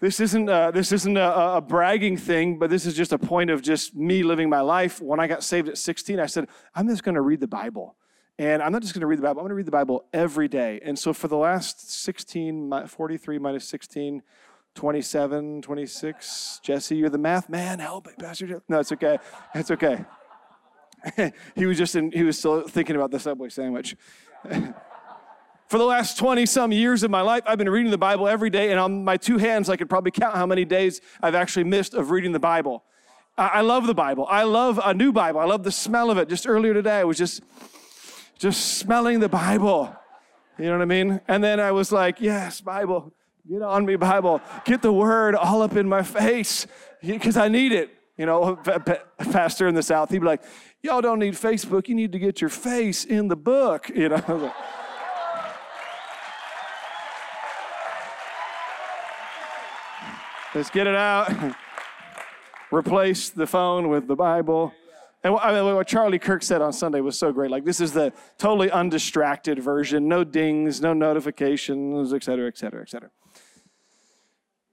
this 0.00 0.20
isn't 0.20 0.48
a, 0.48 0.70
this 0.72 0.92
isn't 0.92 1.16
a, 1.16 1.56
a, 1.56 1.60
bragging 1.60 2.16
thing 2.16 2.58
but 2.58 2.70
this 2.70 2.86
is 2.86 2.94
just 2.94 3.12
a 3.12 3.18
point 3.18 3.50
of 3.50 3.62
just 3.62 3.94
me 3.94 4.22
living 4.22 4.48
my 4.48 4.60
life. 4.60 5.00
When 5.00 5.20
i 5.20 5.26
got 5.26 5.42
saved 5.42 5.68
at 5.68 5.78
16 5.78 6.20
i 6.20 6.26
said 6.26 6.48
i'm 6.74 6.88
just 6.88 7.02
going 7.02 7.14
to 7.14 7.20
read 7.20 7.40
the 7.40 7.48
bible. 7.48 7.96
And 8.38 8.62
i'm 8.62 8.72
not 8.72 8.82
just 8.82 8.94
going 8.94 9.00
to 9.00 9.06
read 9.06 9.18
the 9.18 9.22
bible 9.22 9.40
i'm 9.40 9.44
going 9.44 9.50
to 9.50 9.56
read 9.56 9.66
the 9.66 9.72
bible 9.72 10.04
every 10.12 10.48
day. 10.48 10.80
And 10.82 10.98
so 10.98 11.12
for 11.12 11.28
the 11.28 11.36
last 11.36 11.90
16 11.90 12.86
43 12.86 13.38
minus 13.38 13.68
16 13.68 14.22
27 14.74 15.62
26 15.62 16.60
jesse 16.62 16.96
you're 16.96 17.08
the 17.08 17.16
math 17.16 17.48
man 17.48 17.78
help 17.78 18.06
me 18.06 18.12
pastor 18.18 18.62
no 18.68 18.78
it's 18.78 18.92
okay 18.92 19.18
it's 19.54 19.70
okay. 19.70 20.04
He 21.54 21.66
was 21.66 21.78
just 21.78 21.94
in, 21.94 22.10
he 22.10 22.22
was 22.24 22.38
still 22.38 22.66
thinking 22.66 22.96
about 22.96 23.10
the 23.10 23.20
Subway 23.20 23.48
sandwich. 23.48 23.96
For 25.68 25.78
the 25.78 25.84
last 25.84 26.16
20 26.18 26.46
some 26.46 26.70
years 26.70 27.02
of 27.02 27.10
my 27.10 27.22
life, 27.22 27.42
I've 27.44 27.58
been 27.58 27.68
reading 27.68 27.90
the 27.90 27.98
Bible 27.98 28.28
every 28.28 28.50
day, 28.50 28.70
and 28.70 28.78
on 28.78 29.02
my 29.02 29.16
two 29.16 29.36
hands, 29.36 29.68
I 29.68 29.76
could 29.76 29.88
probably 29.88 30.12
count 30.12 30.36
how 30.36 30.46
many 30.46 30.64
days 30.64 31.00
I've 31.20 31.34
actually 31.34 31.64
missed 31.64 31.92
of 31.92 32.12
reading 32.12 32.30
the 32.30 32.38
Bible. 32.38 32.84
I 33.36 33.60
love 33.62 33.86
the 33.86 33.94
Bible. 33.94 34.26
I 34.30 34.44
love 34.44 34.80
a 34.82 34.94
new 34.94 35.12
Bible. 35.12 35.40
I 35.40 35.44
love 35.44 35.62
the 35.64 35.72
smell 35.72 36.10
of 36.10 36.18
it. 36.18 36.28
Just 36.28 36.46
earlier 36.46 36.72
today, 36.72 37.00
I 37.00 37.04
was 37.04 37.18
just, 37.18 37.42
just 38.38 38.78
smelling 38.78 39.20
the 39.20 39.28
Bible. 39.28 39.94
You 40.56 40.66
know 40.66 40.72
what 40.72 40.82
I 40.82 40.86
mean? 40.86 41.20
And 41.28 41.42
then 41.42 41.58
I 41.60 41.72
was 41.72 41.90
like, 41.92 42.20
yes, 42.20 42.60
Bible, 42.60 43.12
get 43.50 43.60
on 43.60 43.84
me, 43.84 43.96
Bible. 43.96 44.40
Get 44.64 44.82
the 44.82 44.92
word 44.92 45.34
all 45.34 45.62
up 45.62 45.76
in 45.76 45.88
my 45.88 46.02
face 46.02 46.66
because 47.02 47.36
I 47.36 47.48
need 47.48 47.72
it. 47.72 47.90
You 48.16 48.24
know, 48.24 48.56
pastor 49.18 49.68
in 49.68 49.74
the 49.74 49.82
South, 49.82 50.10
he'd 50.10 50.20
be 50.20 50.26
like, 50.26 50.42
y'all 50.82 51.02
don't 51.02 51.18
need 51.18 51.34
Facebook. 51.34 51.88
You 51.88 51.94
need 51.96 52.12
to 52.12 52.18
get 52.18 52.40
your 52.40 52.50
face 52.50 53.04
in 53.04 53.28
the 53.28 53.36
book, 53.36 53.90
you 53.90 54.08
know. 54.08 54.54
Let's 60.56 60.70
get 60.70 60.86
it 60.86 60.94
out. 60.94 61.54
Replace 62.72 63.28
the 63.28 63.46
phone 63.46 63.90
with 63.90 64.08
the 64.08 64.16
Bible. 64.16 64.72
And 65.22 65.34
what 65.34 65.86
Charlie 65.86 66.18
Kirk 66.18 66.42
said 66.42 66.62
on 66.62 66.72
Sunday 66.72 67.02
was 67.02 67.18
so 67.18 67.30
great. 67.30 67.50
Like, 67.50 67.66
this 67.66 67.78
is 67.78 67.92
the 67.92 68.10
totally 68.38 68.70
undistracted 68.70 69.58
version 69.58 70.08
no 70.08 70.24
dings, 70.24 70.80
no 70.80 70.94
notifications, 70.94 72.14
et 72.14 72.24
cetera, 72.24 72.48
et 72.48 72.56
cetera, 72.56 72.80
et 72.80 72.88
cetera. 72.88 73.10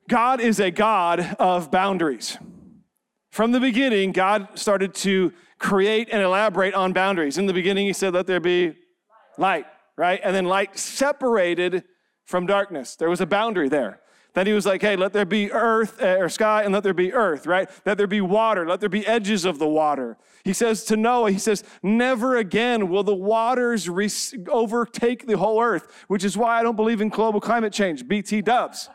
God 0.07 0.39
is 0.39 0.61
a 0.61 0.71
God 0.71 1.35
of 1.37 1.69
boundaries. 1.69 2.37
From 3.29 3.51
the 3.51 3.59
beginning, 3.59 4.13
God 4.13 4.57
started 4.57 4.93
to 4.95 5.33
create 5.59 6.07
and 6.13 6.21
elaborate 6.21 6.75
on 6.75 6.93
boundaries. 6.93 7.37
In 7.37 7.45
the 7.45 7.53
beginning, 7.53 7.87
He 7.87 7.93
said, 7.93 8.13
Let 8.13 8.25
there 8.25 8.39
be 8.39 8.75
light, 9.37 9.65
right? 9.97 10.21
And 10.23 10.33
then 10.33 10.45
light 10.45 10.79
separated 10.79 11.83
from 12.23 12.45
darkness. 12.45 12.95
There 12.95 13.09
was 13.09 13.19
a 13.19 13.25
boundary 13.25 13.67
there. 13.67 13.99
Then 14.33 14.47
he 14.47 14.53
was 14.53 14.65
like, 14.65 14.81
hey, 14.81 14.95
let 14.95 15.13
there 15.13 15.25
be 15.25 15.51
earth 15.51 16.01
uh, 16.01 16.17
or 16.17 16.27
sky 16.27 16.63
and 16.63 16.73
let 16.73 16.83
there 16.83 16.93
be 16.93 17.13
earth, 17.13 17.45
right? 17.45 17.69
Let 17.85 17.97
there 17.97 18.07
be 18.07 18.21
water, 18.21 18.67
let 18.67 18.79
there 18.79 18.89
be 18.89 19.05
edges 19.05 19.45
of 19.45 19.59
the 19.59 19.67
water. 19.67 20.17
He 20.43 20.53
says 20.53 20.83
to 20.85 20.97
Noah, 20.97 21.31
he 21.31 21.37
says, 21.37 21.63
never 21.83 22.37
again 22.37 22.89
will 22.89 23.03
the 23.03 23.13
waters 23.13 23.87
re- 23.87 24.09
overtake 24.49 25.27
the 25.27 25.37
whole 25.37 25.61
earth, 25.61 25.87
which 26.07 26.23
is 26.23 26.35
why 26.35 26.59
I 26.59 26.63
don't 26.63 26.75
believe 26.75 26.99
in 26.99 27.09
global 27.09 27.39
climate 27.39 27.73
change, 27.73 28.07
BT 28.07 28.41
dubs, 28.41 28.89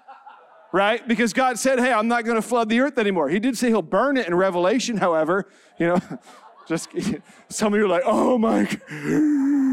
right? 0.72 1.06
Because 1.06 1.32
God 1.32 1.56
said, 1.58 1.78
hey, 1.78 1.92
I'm 1.92 2.08
not 2.08 2.24
going 2.24 2.36
to 2.36 2.42
flood 2.42 2.68
the 2.68 2.80
earth 2.80 2.98
anymore. 2.98 3.28
He 3.28 3.38
did 3.38 3.56
say 3.56 3.68
he'll 3.68 3.80
burn 3.80 4.16
it 4.16 4.26
in 4.26 4.34
Revelation, 4.34 4.96
however, 4.96 5.48
you 5.78 5.86
know, 5.86 6.00
just 6.68 6.88
some 7.48 7.72
of 7.72 7.78
you 7.78 7.86
are 7.86 7.88
like, 7.88 8.02
oh 8.04 8.38
my 8.38 8.64
God. 8.64 9.67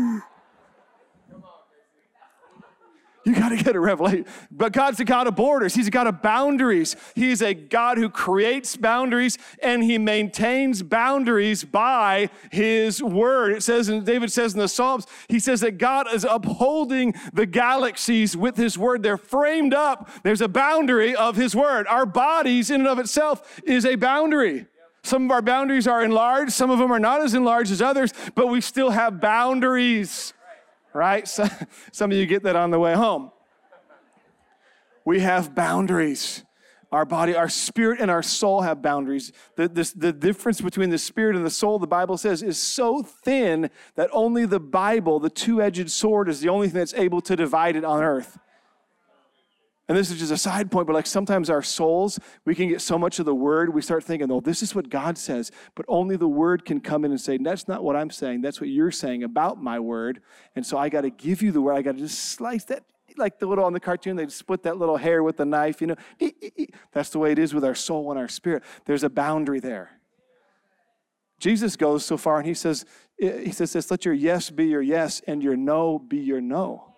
You 3.25 3.34
got 3.34 3.50
to 3.50 3.58
get 3.58 3.75
a 3.75 3.79
revelation. 3.79 4.25
But 4.51 4.72
God's 4.72 5.00
a 5.00 5.03
God 5.03 5.25
of 5.25 5.36
borders. 5.36 5.74
He's 5.74 5.88
a 5.88 5.91
God 5.91 6.05
of 6.05 6.22
boundaries. 6.22 6.96
He's 7.15 7.41
a 7.41 7.55
God 7.55 7.98
who 7.98 8.08
creates 8.08 8.77
boundaries 8.77 9.39
and 9.63 9.84
he 9.84 9.98
maintains 9.98 10.84
boundaries 10.84 11.63
by 11.63 12.29
his 12.51 13.01
word. 13.01 13.53
It 13.53 13.63
says, 13.63 13.89
and 13.89 14.05
David 14.05 14.32
says 14.32 14.53
in 14.53 14.60
the 14.60 14.67
Psalms, 14.67 15.08
he 15.27 15.39
says 15.39 15.62
that 15.62 15.79
God 15.79 16.05
is 16.13 16.24
upholding 16.24 17.15
the 17.34 17.48
galaxies 17.48 18.38
with 18.38 18.58
his 18.58 18.77
word. 18.77 19.01
They're 19.01 19.17
framed 19.17 19.74
up. 19.74 20.08
There's 20.22 20.41
a 20.41 20.48
boundary 20.48 21.15
of 21.15 21.36
his 21.36 21.55
word. 21.55 21.88
Our 21.88 22.05
bodies, 22.05 22.70
in 22.70 22.82
and 22.82 22.88
of 22.88 23.00
itself, 23.00 23.60
is 23.65 23.88
a 23.88 23.96
boundary. 23.96 24.67
Some 25.03 25.25
of 25.25 25.32
our 25.32 25.41
boundaries 25.41 25.88
are 25.88 26.03
enlarged, 26.03 26.51
some 26.51 26.70
of 26.70 26.79
them 26.79 26.91
are 26.91 27.00
not 27.00 27.22
as 27.22 27.34
enlarged 27.34 27.72
as 27.72 27.82
others, 27.82 28.12
but 28.34 28.48
we 28.48 28.60
still 28.62 28.89
have 28.91 29.22
boundaries 29.22 30.34
right? 30.96 31.28
So, 31.36 31.48
some 31.92 32.12
of 32.12 32.18
you 32.18 32.25
get 32.25 32.44
that 32.44 32.56
on 32.56 32.72
the 32.72 32.80
way 32.80 32.94
home. 32.94 33.32
We 35.04 35.20
have 35.20 35.54
boundaries. 35.54 36.44
Our 36.92 37.04
body, 37.04 37.36
our 37.36 37.50
spirit, 37.50 38.00
and 38.00 38.10
our 38.10 38.24
soul 38.24 38.62
have 38.62 38.82
boundaries. 38.82 39.34
The, 39.58 39.68
this, 39.68 39.92
the 39.92 40.14
difference 40.14 40.62
between 40.62 40.92
the 40.92 40.98
spirit 40.98 41.36
and 41.36 41.46
the 41.46 41.50
soul, 41.50 41.78
the 41.78 41.88
Bible 41.88 42.18
says, 42.18 42.42
is 42.42 42.58
so 42.58 43.04
thin 43.04 43.70
that 43.96 44.10
only 44.14 44.46
the 44.46 44.62
Bible, 44.62 45.20
the 45.20 45.30
two 45.30 45.62
edged 45.62 45.92
sword, 45.92 46.30
is 46.30 46.40
the 46.40 46.48
only 46.48 46.70
thing 46.70 46.80
that's 46.80 46.94
able 46.94 47.20
to 47.22 47.36
divide 47.36 47.75
it 47.75 47.84
on 47.84 48.02
earth. 48.02 48.38
And 49.88 49.96
this 49.96 50.10
is 50.10 50.18
just 50.18 50.32
a 50.32 50.38
side 50.38 50.72
point, 50.72 50.88
but 50.88 50.94
like 50.94 51.06
sometimes 51.06 51.48
our 51.50 51.62
souls, 51.62 52.20
we 52.44 52.56
can 52.56 52.68
get 52.70 52.82
so 52.82 52.98
much 52.98 53.20
of 53.20 53.25
the 53.25 53.36
word, 53.36 53.72
we 53.72 53.84
start 53.84 54.04
thinking, 54.04 54.32
oh, 54.32 54.39
this 54.39 54.63
is 54.63 54.74
what 54.74 54.89
God 54.89 55.15
says, 55.15 55.51
but 55.75 55.86
only 55.88 56.15
the 56.18 56.27
word 56.27 56.65
can 56.65 56.82
come 56.82 57.06
in 57.06 57.12
and 57.12 57.22
say, 57.22 57.38
that's 57.38 57.68
not 57.68 57.84
what 57.84 57.96
I'm 57.96 58.10
saying. 58.10 58.42
That's 58.42 58.60
what 58.60 58.70
you're 58.70 58.92
saying 58.92 59.24
about 59.24 59.62
my 59.62 59.80
word. 59.80 60.22
And 60.56 60.65
so 60.65 60.77
I 60.77 60.89
got 60.89 61.01
to 61.01 61.12
give 61.12 61.44
you 61.44 61.51
the 61.51 61.62
word. 61.62 61.74
I 61.74 61.84
got 61.84 61.94
to 61.94 62.00
just 62.00 62.20
slice 62.20 62.63
that, 62.65 62.84
like 63.15 63.38
the 63.38 63.46
little 63.46 63.63
on 63.63 63.74
the 63.74 63.80
cartoon, 63.80 64.15
they 64.15 64.27
split 64.27 64.63
that 64.63 64.77
little 64.77 64.98
hair 64.98 65.22
with 65.22 65.39
a 65.39 65.46
knife, 65.46 65.82
you 65.82 65.88
know. 65.88 65.96
That's 66.92 67.10
the 67.10 67.20
way 67.20 67.32
it 67.32 67.38
is 67.38 67.54
with 67.54 67.63
our 67.63 67.75
soul 67.75 68.10
and 68.10 68.20
our 68.20 68.27
spirit. 68.27 68.63
There's 68.86 69.04
a 69.04 69.10
boundary 69.10 69.60
there. 69.60 69.92
Jesus 71.39 71.75
goes 71.75 72.04
so 72.04 72.18
far 72.18 72.39
and 72.39 72.48
he 72.48 72.56
says, 72.56 72.86
he 73.20 73.51
says 73.51 73.72
this, 73.74 73.92
let 73.92 74.04
your 74.04 74.15
yes 74.15 74.50
be 74.50 74.65
your 74.65 74.82
yes 74.82 75.22
and 75.27 75.44
your 75.44 75.56
no 75.56 76.00
be 76.00 76.18
your 76.18 76.42
no. 76.42 76.95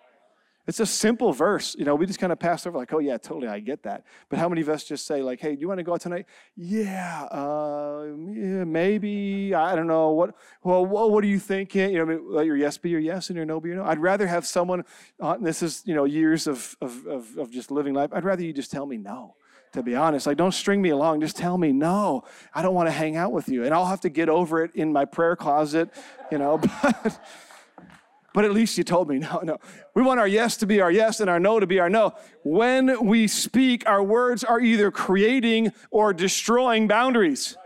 It's 0.68 0.80
a 0.80 0.86
simple 0.86 1.32
verse. 1.32 1.74
You 1.78 1.86
know, 1.86 1.94
we 1.94 2.04
just 2.04 2.18
kind 2.18 2.30
of 2.30 2.38
pass 2.38 2.66
over 2.66 2.76
like, 2.76 2.92
oh, 2.92 2.98
yeah, 2.98 3.16
totally, 3.16 3.48
I 3.48 3.58
get 3.58 3.84
that. 3.84 4.04
But 4.28 4.38
how 4.38 4.50
many 4.50 4.60
of 4.60 4.68
us 4.68 4.84
just 4.84 5.06
say, 5.06 5.22
like, 5.22 5.40
hey, 5.40 5.54
do 5.54 5.62
you 5.62 5.66
want 5.66 5.78
to 5.78 5.82
go 5.82 5.94
out 5.94 6.02
tonight? 6.02 6.26
Yeah, 6.56 7.22
uh, 7.24 8.04
yeah, 8.04 8.64
maybe. 8.64 9.54
I 9.54 9.74
don't 9.74 9.86
know. 9.86 10.10
What, 10.10 10.34
well, 10.62 10.84
what, 10.84 11.24
are 11.24 11.26
you 11.26 11.38
thinking? 11.38 11.92
You 11.92 12.04
know, 12.04 12.20
let 12.22 12.44
your 12.44 12.58
yes 12.58 12.76
be 12.76 12.90
your 12.90 13.00
yes 13.00 13.30
and 13.30 13.36
your 13.38 13.46
no 13.46 13.60
be 13.60 13.70
your 13.70 13.78
no. 13.78 13.84
I'd 13.84 13.98
rather 13.98 14.26
have 14.26 14.46
someone, 14.46 14.84
uh, 15.18 15.38
this 15.38 15.62
is, 15.62 15.82
you 15.86 15.94
know, 15.94 16.04
years 16.04 16.46
of, 16.46 16.76
of, 16.82 17.06
of, 17.06 17.38
of 17.38 17.50
just 17.50 17.70
living 17.70 17.94
life. 17.94 18.10
I'd 18.12 18.24
rather 18.24 18.42
you 18.42 18.52
just 18.52 18.70
tell 18.70 18.84
me 18.84 18.98
no 18.98 19.36
to 19.72 19.82
be 19.82 19.94
honest. 19.94 20.26
Like, 20.26 20.36
don't 20.36 20.52
string 20.52 20.80
me 20.80 20.90
along. 20.90 21.20
Just 21.20 21.36
tell 21.36 21.58
me, 21.58 21.72
no, 21.72 22.24
I 22.54 22.62
don't 22.62 22.74
want 22.74 22.88
to 22.88 22.90
hang 22.90 23.16
out 23.16 23.32
with 23.32 23.48
you. 23.48 23.64
And 23.64 23.74
I'll 23.74 23.86
have 23.86 24.00
to 24.00 24.08
get 24.08 24.30
over 24.30 24.64
it 24.64 24.74
in 24.74 24.92
my 24.92 25.04
prayer 25.04 25.36
closet, 25.36 25.90
you 26.30 26.36
know. 26.38 26.60
But 27.02 27.20
but 28.34 28.44
at 28.44 28.52
least 28.52 28.78
you 28.78 28.84
told 28.84 29.08
me. 29.08 29.18
No, 29.28 29.40
no. 29.42 29.58
We 29.94 30.02
want 30.02 30.20
our 30.20 30.28
yes 30.28 30.56
to 30.58 30.66
be 30.66 30.80
our 30.80 30.90
yes 30.90 31.20
and 31.20 31.28
our 31.28 31.40
no 31.40 31.60
to 31.60 31.66
be 31.66 31.80
our 31.80 31.90
no. 31.90 32.14
When 32.44 33.04
we 33.06 33.26
speak, 33.26 33.86
our 33.86 34.02
words 34.02 34.44
are 34.44 34.60
either 34.60 34.90
creating 34.90 35.72
or 35.90 36.14
destroying 36.14 36.88
boundaries. 36.88 37.56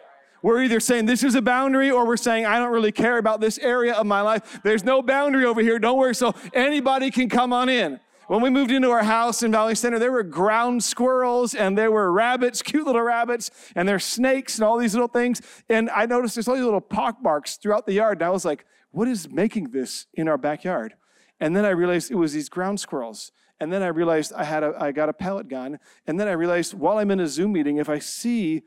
We're 0.42 0.62
either 0.62 0.80
saying 0.80 1.06
this 1.06 1.22
is 1.22 1.36
a 1.36 1.42
boundary 1.42 1.90
or 1.90 2.04
we're 2.06 2.16
saying 2.16 2.46
I 2.46 2.58
don't 2.58 2.72
really 2.72 2.90
care 2.90 3.18
about 3.18 3.40
this 3.40 3.58
area 3.58 3.94
of 3.94 4.06
my 4.06 4.22
life. 4.22 4.60
There's 4.64 4.82
no 4.82 5.00
boundary 5.00 5.44
over 5.44 5.60
here. 5.60 5.78
Don't 5.78 5.98
worry. 5.98 6.14
So 6.14 6.34
anybody 6.52 7.10
can 7.10 7.28
come 7.28 7.52
on 7.52 7.68
in. 7.68 8.00
When 8.26 8.40
we 8.40 8.50
moved 8.50 8.70
into 8.70 8.90
our 8.90 9.04
house 9.04 9.42
in 9.42 9.52
Valley 9.52 9.74
Center, 9.74 9.98
there 9.98 10.10
were 10.10 10.22
ground 10.22 10.82
squirrels 10.82 11.54
and 11.54 11.76
there 11.76 11.90
were 11.90 12.10
rabbits, 12.10 12.62
cute 12.62 12.86
little 12.86 13.02
rabbits, 13.02 13.50
and 13.74 13.88
there's 13.88 14.04
snakes 14.04 14.56
and 14.56 14.64
all 14.64 14.78
these 14.78 14.94
little 14.94 15.08
things. 15.08 15.42
And 15.68 15.90
I 15.90 16.06
noticed 16.06 16.36
there's 16.36 16.48
all 16.48 16.54
these 16.54 16.64
little 16.64 16.80
pock 16.80 17.18
marks 17.20 17.56
throughout 17.56 17.86
the 17.86 17.92
yard. 17.92 18.18
And 18.18 18.26
I 18.26 18.30
was 18.30 18.44
like, 18.44 18.64
what 18.92 19.08
is 19.08 19.30
making 19.30 19.70
this 19.70 20.06
in 20.14 20.28
our 20.28 20.38
backyard? 20.38 20.94
And 21.40 21.56
then 21.56 21.64
I 21.64 21.70
realized 21.70 22.10
it 22.10 22.14
was 22.14 22.32
these 22.32 22.48
ground 22.48 22.78
squirrels. 22.78 23.32
And 23.58 23.72
then 23.72 23.82
I 23.82 23.88
realized 23.88 24.32
I 24.32 24.44
had 24.44 24.62
a, 24.62 24.74
I 24.78 24.92
got 24.92 25.08
a 25.08 25.12
pellet 25.12 25.48
gun. 25.48 25.78
And 26.06 26.18
then 26.20 26.28
I 26.28 26.32
realized 26.32 26.74
while 26.74 26.98
I'm 26.98 27.10
in 27.10 27.20
a 27.20 27.26
Zoom 27.26 27.52
meeting, 27.52 27.78
if 27.78 27.88
I 27.88 27.98
see 27.98 28.62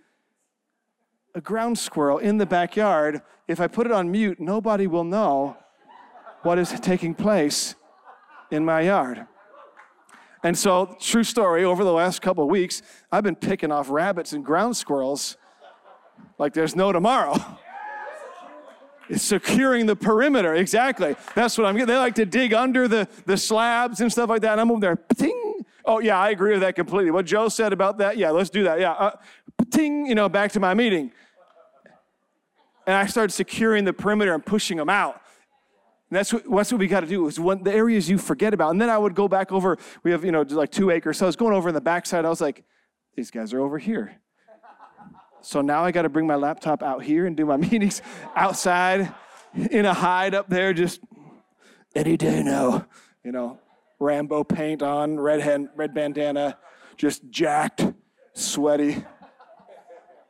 a 1.34 1.42
ground 1.42 1.78
squirrel 1.78 2.18
in 2.18 2.38
the 2.38 2.46
backyard, 2.46 3.22
if 3.48 3.60
I 3.60 3.68
put 3.68 3.86
it 3.86 3.92
on 3.92 4.12
mute, 4.12 4.40
nobody 4.40 4.88
will 4.88 5.04
know 5.04 5.58
what 6.44 6.60
is 6.60 6.72
taking 6.80 7.14
place 7.14 7.76
in 8.52 8.66
my 8.66 8.82
yard. 8.82 9.26
And 10.44 10.58
so, 10.58 10.96
true 11.00 11.24
story, 11.24 11.64
over 11.64 11.84
the 11.84 11.92
last 11.92 12.22
couple 12.22 12.48
weeks, 12.48 12.82
I've 13.12 13.24
been 13.24 13.36
picking 13.36 13.72
off 13.72 13.90
rabbits 13.90 14.32
and 14.32 14.46
ground 14.46 14.78
squirrels 14.78 15.38
like 16.38 16.54
there's 16.54 16.76
no 16.76 16.92
tomorrow. 16.92 17.36
Securing 19.14 19.86
the 19.86 19.96
perimeter. 19.96 20.56
Exactly. 20.56 21.16
That's 21.36 21.58
what 21.58 21.68
I'm 21.68 21.76
getting. 21.76 21.88
They 21.88 21.98
like 21.98 22.16
to 22.16 22.26
dig 22.26 22.54
under 22.54 22.88
the, 22.88 23.08
the 23.26 23.38
slabs 23.38 24.02
and 24.02 24.12
stuff 24.12 24.30
like 24.30 24.42
that. 24.42 24.54
And 24.54 24.62
I'm 24.62 24.72
over 24.72 24.82
there, 24.82 24.96
ting. 25.16 25.54
Oh, 25.86 26.00
yeah, 26.00 26.18
I 26.18 26.32
agree 26.32 26.54
with 26.54 26.62
that 26.62 26.76
completely. 26.76 27.12
What 27.12 27.26
Joe 27.26 27.48
said 27.48 27.72
about 27.72 28.00
that, 28.00 28.18
yeah, 28.18 28.32
let's 28.32 28.50
do 28.50 28.64
that. 28.64 28.80
Yeah, 28.80 28.92
uh, 28.94 29.12
ting, 29.70 30.08
you 30.08 30.16
know, 30.16 30.28
back 30.28 30.52
to 30.54 30.60
my 30.60 30.74
meeting. 30.74 31.12
And 32.88 32.96
I 32.96 33.06
started 33.06 33.32
securing 33.32 33.86
the 33.86 33.94
perimeter 33.94 34.34
and 34.34 34.46
pushing 34.46 34.78
them 34.78 34.90
out. 34.90 35.22
And 36.10 36.18
that's 36.18 36.34
what, 36.34 36.44
that's 36.50 36.72
what 36.72 36.80
we 36.80 36.88
got 36.88 37.02
to 37.02 37.08
do 37.08 37.28
is 37.28 37.40
when 37.40 37.64
the 37.64 37.74
areas 37.74 38.10
you 38.10 38.18
forget 38.18 38.54
about. 38.54 38.72
And 38.72 38.82
then 38.82 38.90
I 38.90 38.98
would 38.98 39.16
go 39.16 39.28
back 39.28 39.52
over, 39.52 39.78
we 40.04 40.12
have, 40.12 40.24
you 40.24 40.32
know, 40.32 40.42
like 40.42 40.72
two 40.72 40.92
acres. 40.92 41.18
So 41.18 41.26
I 41.26 41.28
was 41.28 41.36
going 41.36 41.54
over 41.54 41.70
in 41.70 41.76
the 41.76 41.82
backside. 41.82 42.26
I 42.26 42.30
was 42.30 42.42
like, 42.42 42.64
these 43.16 43.32
guys 43.32 43.54
are 43.54 43.60
over 43.60 43.78
here. 43.78 44.20
So 45.46 45.62
now 45.62 45.86
I 45.86 45.92
got 45.92 46.02
to 46.02 46.10
bring 46.10 46.26
my 46.26 46.36
laptop 46.36 46.82
out 46.82 47.04
here 47.04 47.28
and 47.28 47.38
do 47.38 47.46
my 47.46 47.56
meetings 47.72 48.02
outside 48.36 49.14
in 49.54 49.86
a 49.86 49.94
hide 49.94 50.34
up 50.34 50.50
there, 50.50 50.74
just 50.74 51.02
any 51.96 52.18
day 52.18 52.42
now. 52.42 52.88
You 53.24 53.32
know, 53.32 53.60
Rambo 54.00 54.44
paint 54.44 54.82
on, 54.82 55.20
red, 55.20 55.42
hand, 55.42 55.70
red 55.76 55.94
bandana, 55.94 56.58
just 56.98 57.30
jacked, 57.30 57.86
sweaty. 58.34 59.06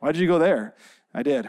Why 0.00 0.12
did 0.12 0.20
you 0.20 0.26
go 0.28 0.38
there? 0.38 0.74
I 1.14 1.22
did. 1.22 1.48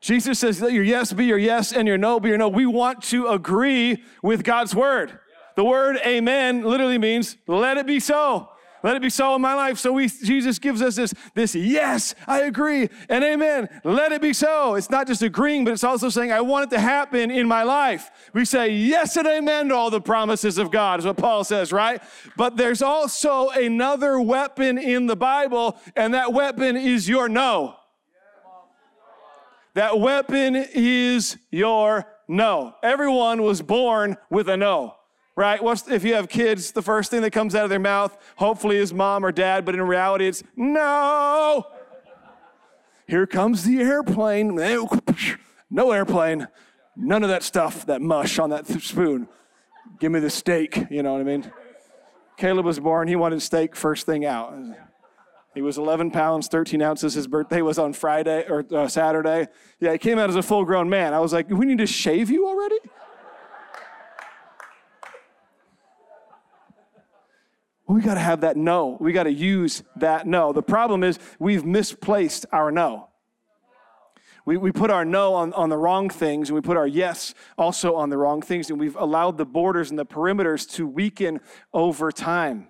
Jesus 0.00 0.38
says, 0.38 0.62
let 0.62 0.72
your 0.72 0.84
yes 0.84 1.12
be 1.12 1.24
your 1.24 1.36
yes 1.36 1.72
and 1.72 1.88
your 1.88 1.98
no 1.98 2.20
be 2.20 2.28
your 2.28 2.38
no. 2.38 2.48
We 2.48 2.64
want 2.64 3.02
to 3.04 3.26
agree 3.26 4.04
with 4.22 4.44
God's 4.44 4.72
word. 4.72 5.18
The 5.56 5.64
word 5.64 5.96
amen 6.06 6.62
literally 6.62 6.98
means 6.98 7.36
let 7.48 7.76
it 7.76 7.88
be 7.88 7.98
so. 7.98 8.50
Let 8.86 8.94
it 8.94 9.02
be 9.02 9.10
so 9.10 9.34
in 9.34 9.42
my 9.42 9.54
life. 9.54 9.78
So 9.78 9.92
we, 9.92 10.06
Jesus 10.06 10.60
gives 10.60 10.80
us 10.80 10.94
this, 10.94 11.12
this 11.34 11.56
yes, 11.56 12.14
I 12.24 12.42
agree, 12.42 12.88
and 13.08 13.24
amen. 13.24 13.68
Let 13.82 14.12
it 14.12 14.22
be 14.22 14.32
so. 14.32 14.76
It's 14.76 14.90
not 14.90 15.08
just 15.08 15.22
agreeing, 15.22 15.64
but 15.64 15.72
it's 15.72 15.82
also 15.82 16.08
saying, 16.08 16.30
I 16.30 16.40
want 16.40 16.70
it 16.70 16.76
to 16.76 16.80
happen 16.80 17.32
in 17.32 17.48
my 17.48 17.64
life. 17.64 18.12
We 18.32 18.44
say 18.44 18.68
yes 18.68 19.16
and 19.16 19.26
amen 19.26 19.70
to 19.70 19.74
all 19.74 19.90
the 19.90 20.00
promises 20.00 20.56
of 20.56 20.70
God, 20.70 21.00
is 21.00 21.04
what 21.04 21.16
Paul 21.16 21.42
says, 21.42 21.72
right? 21.72 22.00
But 22.36 22.56
there's 22.56 22.80
also 22.80 23.48
another 23.48 24.20
weapon 24.20 24.78
in 24.78 25.08
the 25.08 25.16
Bible, 25.16 25.80
and 25.96 26.14
that 26.14 26.32
weapon 26.32 26.76
is 26.76 27.08
your 27.08 27.28
no. 27.28 27.74
That 29.74 29.98
weapon 29.98 30.54
is 30.54 31.38
your 31.50 32.06
no. 32.28 32.76
Everyone 32.84 33.42
was 33.42 33.62
born 33.62 34.16
with 34.30 34.48
a 34.48 34.56
no 34.56 34.95
right? 35.36 35.62
What's, 35.62 35.86
if 35.86 36.02
you 36.02 36.14
have 36.14 36.28
kids, 36.28 36.72
the 36.72 36.82
first 36.82 37.10
thing 37.10 37.20
that 37.22 37.30
comes 37.30 37.54
out 37.54 37.64
of 37.64 37.70
their 37.70 37.78
mouth, 37.78 38.16
hopefully, 38.36 38.78
is 38.78 38.92
mom 38.92 39.24
or 39.24 39.30
dad, 39.30 39.64
but 39.64 39.74
in 39.74 39.82
reality, 39.82 40.26
it's 40.26 40.42
no. 40.56 41.66
Here 43.06 43.26
comes 43.26 43.64
the 43.64 43.80
airplane. 43.80 44.56
No 45.70 45.92
airplane. 45.92 46.48
None 46.96 47.22
of 47.22 47.28
that 47.28 47.42
stuff, 47.42 47.86
that 47.86 48.00
mush 48.00 48.38
on 48.38 48.50
that 48.50 48.66
spoon. 48.66 49.28
Give 50.00 50.10
me 50.10 50.18
the 50.18 50.30
steak, 50.30 50.90
you 50.90 51.02
know 51.02 51.12
what 51.12 51.20
I 51.20 51.24
mean? 51.24 51.52
Caleb 52.36 52.66
was 52.66 52.80
born, 52.80 53.06
he 53.06 53.16
wanted 53.16 53.40
steak 53.42 53.76
first 53.76 54.06
thing 54.06 54.24
out. 54.24 54.54
He 55.54 55.62
was 55.62 55.78
11 55.78 56.10
pounds, 56.10 56.48
13 56.48 56.82
ounces. 56.82 57.14
His 57.14 57.26
birthday 57.26 57.62
was 57.62 57.78
on 57.78 57.94
Friday 57.94 58.44
or 58.46 58.66
uh, 58.74 58.88
Saturday. 58.88 59.46
Yeah, 59.80 59.92
he 59.92 59.98
came 59.98 60.18
out 60.18 60.28
as 60.28 60.36
a 60.36 60.42
full 60.42 60.66
grown 60.66 60.90
man. 60.90 61.14
I 61.14 61.20
was 61.20 61.32
like, 61.32 61.48
we 61.48 61.64
need 61.64 61.78
to 61.78 61.86
shave 61.86 62.28
you 62.30 62.46
already? 62.46 62.76
We 67.88 68.00
got 68.00 68.14
to 68.14 68.20
have 68.20 68.40
that 68.40 68.56
no. 68.56 68.96
We 69.00 69.12
got 69.12 69.24
to 69.24 69.32
use 69.32 69.82
that 69.96 70.26
no. 70.26 70.52
The 70.52 70.62
problem 70.62 71.04
is 71.04 71.18
we've 71.38 71.64
misplaced 71.64 72.46
our 72.52 72.72
no. 72.72 73.08
We, 74.44 74.56
we 74.56 74.70
put 74.70 74.90
our 74.90 75.04
no 75.04 75.34
on, 75.34 75.52
on 75.54 75.68
the 75.70 75.76
wrong 75.76 76.08
things 76.08 76.48
and 76.48 76.54
we 76.54 76.60
put 76.60 76.76
our 76.76 76.86
yes 76.86 77.34
also 77.58 77.96
on 77.96 78.10
the 78.10 78.16
wrong 78.16 78.42
things, 78.42 78.70
and 78.70 78.78
we've 78.78 78.96
allowed 78.96 79.38
the 79.38 79.44
borders 79.44 79.90
and 79.90 79.98
the 79.98 80.06
perimeters 80.06 80.70
to 80.74 80.86
weaken 80.86 81.40
over 81.72 82.12
time. 82.12 82.68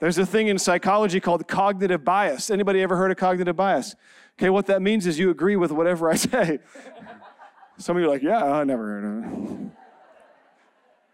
There's 0.00 0.18
a 0.18 0.26
thing 0.26 0.48
in 0.48 0.58
psychology 0.58 1.20
called 1.20 1.46
cognitive 1.46 2.04
bias. 2.04 2.50
Anybody 2.50 2.82
ever 2.82 2.96
heard 2.96 3.10
of 3.10 3.18
cognitive 3.18 3.56
bias? 3.56 3.94
Okay, 4.38 4.50
what 4.50 4.66
that 4.66 4.82
means 4.82 5.06
is 5.06 5.18
you 5.18 5.30
agree 5.30 5.56
with 5.56 5.70
whatever 5.70 6.10
I 6.10 6.16
say. 6.16 6.58
Some 7.78 7.96
of 7.96 8.02
you 8.02 8.08
are 8.08 8.12
like, 8.12 8.22
yeah, 8.22 8.42
I 8.42 8.64
never 8.64 8.84
heard 8.84 9.04
of 9.04 9.60
it 9.66 9.72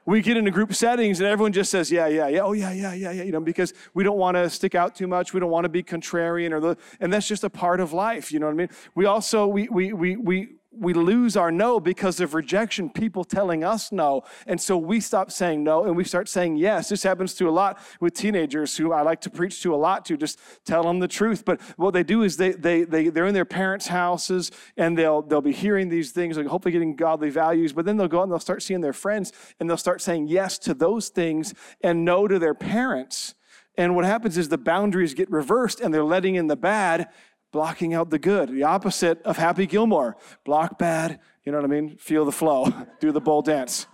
we 0.08 0.22
get 0.22 0.38
into 0.38 0.50
group 0.50 0.72
settings 0.74 1.20
and 1.20 1.28
everyone 1.28 1.52
just 1.52 1.70
says, 1.70 1.92
yeah, 1.92 2.06
yeah, 2.06 2.28
yeah, 2.28 2.40
oh, 2.40 2.52
yeah, 2.52 2.72
yeah, 2.72 2.94
yeah, 2.94 3.10
yeah, 3.10 3.22
you 3.24 3.30
know, 3.30 3.40
because 3.40 3.74
we 3.92 4.02
don't 4.02 4.16
want 4.16 4.36
to 4.36 4.48
stick 4.48 4.74
out 4.74 4.94
too 4.94 5.06
much. 5.06 5.34
We 5.34 5.40
don't 5.40 5.50
want 5.50 5.64
to 5.64 5.68
be 5.68 5.82
contrarian 5.82 6.52
or 6.52 6.60
the, 6.60 6.78
and 6.98 7.12
that's 7.12 7.28
just 7.28 7.44
a 7.44 7.50
part 7.50 7.78
of 7.78 7.92
life. 7.92 8.32
You 8.32 8.38
know 8.38 8.46
what 8.46 8.52
I 8.52 8.56
mean? 8.56 8.70
We 8.94 9.04
also, 9.04 9.46
we, 9.46 9.68
we, 9.68 9.92
we, 9.92 10.16
we, 10.16 10.54
we 10.80 10.92
lose 10.94 11.36
our 11.36 11.50
no 11.50 11.80
because 11.80 12.20
of 12.20 12.34
rejection, 12.34 12.90
people 12.90 13.24
telling 13.24 13.64
us 13.64 13.92
no. 13.92 14.22
And 14.46 14.60
so 14.60 14.76
we 14.76 15.00
stop 15.00 15.30
saying 15.30 15.64
no 15.64 15.84
and 15.84 15.96
we 15.96 16.04
start 16.04 16.28
saying 16.28 16.56
yes. 16.56 16.88
This 16.88 17.02
happens 17.02 17.34
to 17.34 17.48
a 17.48 17.50
lot 17.50 17.78
with 18.00 18.14
teenagers 18.14 18.76
who 18.76 18.92
I 18.92 19.02
like 19.02 19.20
to 19.22 19.30
preach 19.30 19.62
to 19.62 19.74
a 19.74 19.76
lot 19.76 20.04
to 20.06 20.16
just 20.16 20.38
tell 20.64 20.82
them 20.82 20.98
the 20.98 21.08
truth. 21.08 21.44
But 21.44 21.60
what 21.76 21.92
they 21.92 22.02
do 22.02 22.22
is 22.22 22.36
they, 22.36 22.52
they, 22.52 22.84
they, 22.84 23.08
they're 23.08 23.26
in 23.26 23.34
their 23.34 23.44
parents' 23.44 23.88
houses 23.88 24.50
and 24.76 24.96
they'll, 24.96 25.22
they'll 25.22 25.40
be 25.40 25.52
hearing 25.52 25.88
these 25.88 26.12
things, 26.12 26.36
like 26.36 26.46
hopefully 26.46 26.72
getting 26.72 26.96
godly 26.96 27.30
values. 27.30 27.72
But 27.72 27.84
then 27.84 27.96
they'll 27.96 28.08
go 28.08 28.20
out 28.20 28.24
and 28.24 28.32
they'll 28.32 28.38
start 28.38 28.62
seeing 28.62 28.80
their 28.80 28.92
friends 28.92 29.32
and 29.58 29.68
they'll 29.68 29.76
start 29.76 30.00
saying 30.00 30.28
yes 30.28 30.58
to 30.58 30.74
those 30.74 31.08
things 31.08 31.54
and 31.82 32.04
no 32.04 32.28
to 32.28 32.38
their 32.38 32.54
parents. 32.54 33.34
And 33.78 33.94
what 33.94 34.04
happens 34.04 34.36
is 34.36 34.48
the 34.48 34.58
boundaries 34.58 35.14
get 35.14 35.30
reversed 35.30 35.80
and 35.80 35.94
they're 35.94 36.02
letting 36.02 36.34
in 36.34 36.48
the 36.48 36.56
bad 36.56 37.08
blocking 37.52 37.94
out 37.94 38.10
the 38.10 38.18
good. 38.18 38.50
The 38.50 38.64
opposite 38.64 39.22
of 39.22 39.36
Happy 39.36 39.66
Gilmore. 39.66 40.16
Block 40.44 40.78
bad, 40.78 41.20
you 41.44 41.52
know 41.52 41.58
what 41.58 41.64
I 41.64 41.68
mean? 41.68 41.96
Feel 41.96 42.24
the 42.24 42.32
flow, 42.32 42.72
do 43.00 43.12
the 43.12 43.20
bowl 43.20 43.42
dance. 43.42 43.86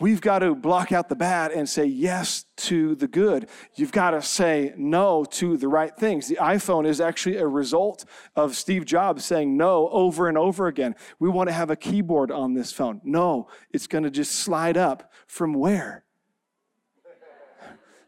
We've 0.00 0.20
got 0.20 0.40
to 0.40 0.54
block 0.54 0.92
out 0.92 1.08
the 1.08 1.16
bad 1.16 1.50
and 1.50 1.68
say 1.68 1.84
yes 1.84 2.44
to 2.58 2.94
the 2.94 3.08
good. 3.08 3.48
You've 3.74 3.90
got 3.90 4.10
to 4.12 4.22
say 4.22 4.72
no 4.76 5.24
to 5.32 5.56
the 5.56 5.66
right 5.66 5.94
things. 5.96 6.28
The 6.28 6.36
iPhone 6.36 6.86
is 6.86 7.00
actually 7.00 7.36
a 7.36 7.46
result 7.48 8.04
of 8.36 8.54
Steve 8.54 8.84
Jobs 8.84 9.24
saying 9.24 9.56
no 9.56 9.88
over 9.88 10.28
and 10.28 10.38
over 10.38 10.68
again. 10.68 10.94
We 11.18 11.28
want 11.28 11.48
to 11.48 11.52
have 11.52 11.70
a 11.70 11.76
keyboard 11.76 12.30
on 12.30 12.54
this 12.54 12.70
phone. 12.70 13.00
No, 13.02 13.48
it's 13.72 13.88
going 13.88 14.04
to 14.04 14.10
just 14.10 14.32
slide 14.32 14.76
up 14.76 15.12
from 15.26 15.52
where? 15.52 16.04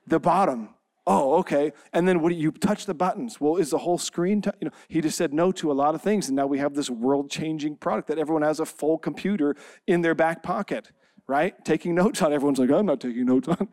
The 0.06 0.20
bottom 0.20 0.74
Oh, 1.12 1.38
okay. 1.38 1.72
And 1.92 2.06
then 2.06 2.20
what 2.20 2.32
you 2.36 2.52
touch 2.52 2.86
the 2.86 2.94
buttons? 2.94 3.40
Well, 3.40 3.56
is 3.56 3.70
the 3.70 3.78
whole 3.78 3.98
screen? 3.98 4.42
T- 4.42 4.50
you 4.60 4.66
know, 4.66 4.70
he 4.86 5.00
just 5.00 5.18
said 5.18 5.34
no 5.34 5.50
to 5.50 5.72
a 5.72 5.74
lot 5.74 5.96
of 5.96 6.02
things, 6.02 6.28
and 6.28 6.36
now 6.36 6.46
we 6.46 6.58
have 6.58 6.74
this 6.74 6.88
world-changing 6.88 7.78
product 7.78 8.06
that 8.06 8.18
everyone 8.20 8.42
has 8.42 8.60
a 8.60 8.64
full 8.64 8.96
computer 8.96 9.56
in 9.88 10.02
their 10.02 10.14
back 10.14 10.40
pocket, 10.40 10.92
right? 11.26 11.64
Taking 11.64 11.96
notes 11.96 12.22
on. 12.22 12.32
Everyone's 12.32 12.60
like, 12.60 12.70
I'm 12.70 12.86
not 12.86 13.00
taking 13.00 13.26
notes 13.26 13.48
on. 13.48 13.66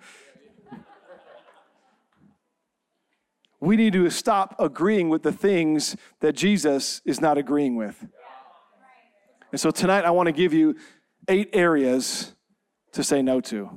we 3.59 3.75
need 3.75 3.93
to 3.93 4.09
stop 4.09 4.55
agreeing 4.57 5.09
with 5.09 5.21
the 5.21 5.31
things 5.31 5.95
that 6.21 6.33
Jesus 6.33 7.03
is 7.05 7.21
not 7.21 7.37
agreeing 7.37 7.75
with. 7.75 8.03
And 9.51 9.61
so 9.61 9.69
tonight, 9.69 10.05
I 10.05 10.09
want 10.09 10.25
to 10.25 10.33
give 10.33 10.55
you 10.55 10.75
eight 11.27 11.51
areas 11.53 12.33
to 12.93 13.03
say 13.03 13.21
no 13.21 13.41
to 13.41 13.69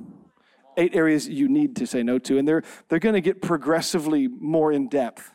eight 0.81 0.97
areas 0.97 1.29
you 1.29 1.49
need 1.49 1.77
to 1.77 1.87
say 1.87 2.03
no 2.03 2.19
to, 2.19 2.39
and 2.39 2.49
they're, 2.49 2.63
they're 2.89 2.99
going 2.99 3.15
to 3.15 3.21
get 3.21 3.43
progressively 3.43 4.27
more 4.29 4.73
in 4.73 4.89
depth. 4.89 5.31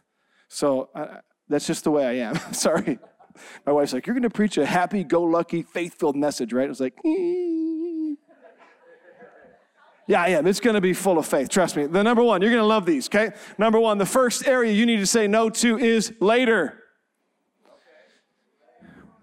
So 0.48 0.90
uh, 0.96 1.20
that's 1.48 1.68
just 1.68 1.84
the 1.84 1.92
way 1.92 2.06
I 2.06 2.14
am. 2.28 2.36
Sorry. 2.54 3.00
My 3.66 3.72
wife's 3.72 3.94
like, 3.94 4.08
You're 4.08 4.16
going 4.16 4.24
to 4.24 4.30
preach 4.30 4.58
a 4.58 4.66
happy 4.66 5.04
go 5.04 5.22
lucky, 5.22 5.62
faith 5.64 6.00
filled 6.00 6.16
message, 6.16 6.54
right? 6.54 6.66
I 6.66 6.70
was 6.70 6.80
like, 6.80 6.98
Yeah, 10.08 10.22
I 10.22 10.30
am. 10.30 10.48
It's 10.48 10.60
going 10.60 10.76
to 10.76 10.82
be 10.82 10.94
full 10.94 11.18
of 11.18 11.26
faith. 11.26 11.50
Trust 11.50 11.76
me. 11.76 11.86
The 11.86 12.04
number 12.04 12.24
one, 12.24 12.42
you're 12.42 12.52
going 12.52 12.62
to 12.62 12.68
love 12.68 12.86
these, 12.86 13.08
okay? 13.08 13.32
Number 13.58 13.80
one, 13.80 13.98
the 13.98 14.06
first 14.06 14.48
area 14.48 14.72
you 14.72 14.86
need 14.86 15.00
to 15.00 15.08
say 15.08 15.28
no 15.28 15.50
to 15.50 15.78
is 15.78 16.14
later. 16.20 16.82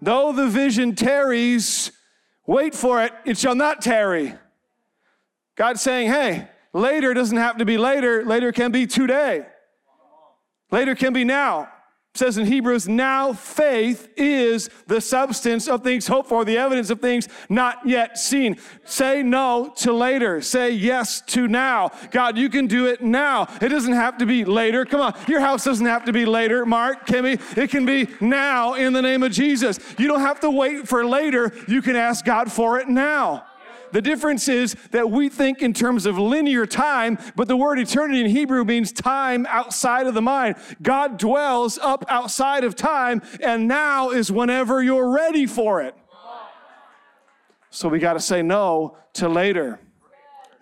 Though 0.01 0.33
the 0.33 0.47
vision 0.47 0.95
tarries, 0.95 1.91
wait 2.45 2.75
for 2.75 3.01
it, 3.01 3.13
it 3.25 3.37
shall 3.37 3.55
not 3.55 3.81
tarry. 3.81 4.35
God's 5.55 5.81
saying, 5.81 6.09
hey, 6.09 6.47
later 6.73 7.13
doesn't 7.13 7.37
have 7.37 7.57
to 7.57 7.65
be 7.65 7.77
later, 7.77 8.25
later 8.25 8.51
can 8.51 8.71
be 8.71 8.87
today. 8.87 9.45
Later 10.71 10.95
can 10.95 11.13
be 11.13 11.23
now. 11.23 11.69
It 12.13 12.19
says 12.19 12.37
in 12.37 12.45
Hebrews, 12.45 12.87
now 12.87 13.33
faith 13.33 14.07
is 14.15 14.69
the 14.85 15.01
substance 15.01 15.67
of 15.67 15.83
things 15.83 16.05
hoped 16.05 16.29
for, 16.29 16.45
the 16.45 16.59
evidence 16.59 16.91
of 16.91 17.01
things 17.01 17.27
not 17.49 17.87
yet 17.87 18.19
seen. 18.19 18.57
Say 18.85 19.23
no 19.23 19.73
to 19.77 19.91
later. 19.93 20.39
Say 20.39 20.71
yes 20.71 21.21
to 21.21 21.47
now. 21.47 21.89
God, 22.11 22.37
you 22.37 22.49
can 22.49 22.67
do 22.67 22.85
it 22.85 23.01
now. 23.01 23.47
It 23.61 23.69
doesn't 23.69 23.93
have 23.93 24.19
to 24.19 24.27
be 24.27 24.45
later. 24.45 24.85
Come 24.85 25.01
on, 25.01 25.15
your 25.27 25.39
house 25.39 25.63
doesn't 25.63 25.87
have 25.87 26.05
to 26.05 26.13
be 26.13 26.25
later, 26.25 26.67
Mark, 26.67 27.07
Kimmy. 27.07 27.39
It 27.57 27.71
can 27.71 27.83
be 27.83 28.07
now 28.21 28.75
in 28.75 28.93
the 28.93 29.01
name 29.01 29.23
of 29.23 29.31
Jesus. 29.31 29.79
You 29.97 30.07
don't 30.07 30.21
have 30.21 30.39
to 30.41 30.51
wait 30.51 30.87
for 30.87 31.03
later. 31.03 31.51
You 31.67 31.81
can 31.81 31.95
ask 31.95 32.23
God 32.23 32.51
for 32.51 32.79
it 32.79 32.87
now. 32.87 33.43
The 33.93 34.01
difference 34.01 34.47
is 34.47 34.75
that 34.89 35.11
we 35.11 35.29
think 35.29 35.61
in 35.61 35.71
terms 35.71 36.07
of 36.07 36.17
linear 36.17 36.65
time, 36.65 37.19
but 37.35 37.47
the 37.47 37.55
word 37.55 37.77
eternity 37.77 38.21
in 38.21 38.25
Hebrew 38.25 38.65
means 38.65 38.91
time 38.91 39.45
outside 39.47 40.07
of 40.07 40.15
the 40.15 40.21
mind. 40.21 40.55
God 40.81 41.19
dwells 41.19 41.77
up 41.77 42.03
outside 42.09 42.63
of 42.63 42.75
time, 42.75 43.21
and 43.39 43.67
now 43.67 44.09
is 44.09 44.31
whenever 44.31 44.81
you're 44.81 45.11
ready 45.11 45.45
for 45.45 45.79
it. 45.83 45.95
So 47.69 47.87
we 47.87 47.99
got 47.99 48.13
to 48.13 48.19
say 48.19 48.41
no 48.41 48.97
to 49.13 49.29
later. 49.29 49.79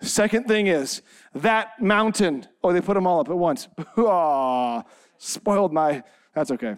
Second 0.02 0.46
thing 0.46 0.66
is 0.66 1.00
that 1.34 1.80
mountain. 1.80 2.46
Oh, 2.62 2.74
they 2.74 2.82
put 2.82 2.94
them 2.94 3.06
all 3.06 3.20
up 3.20 3.30
at 3.30 3.38
once. 3.38 3.66
oh, 3.96 4.84
spoiled 5.16 5.72
my. 5.72 6.02
That's 6.34 6.50
okay. 6.50 6.76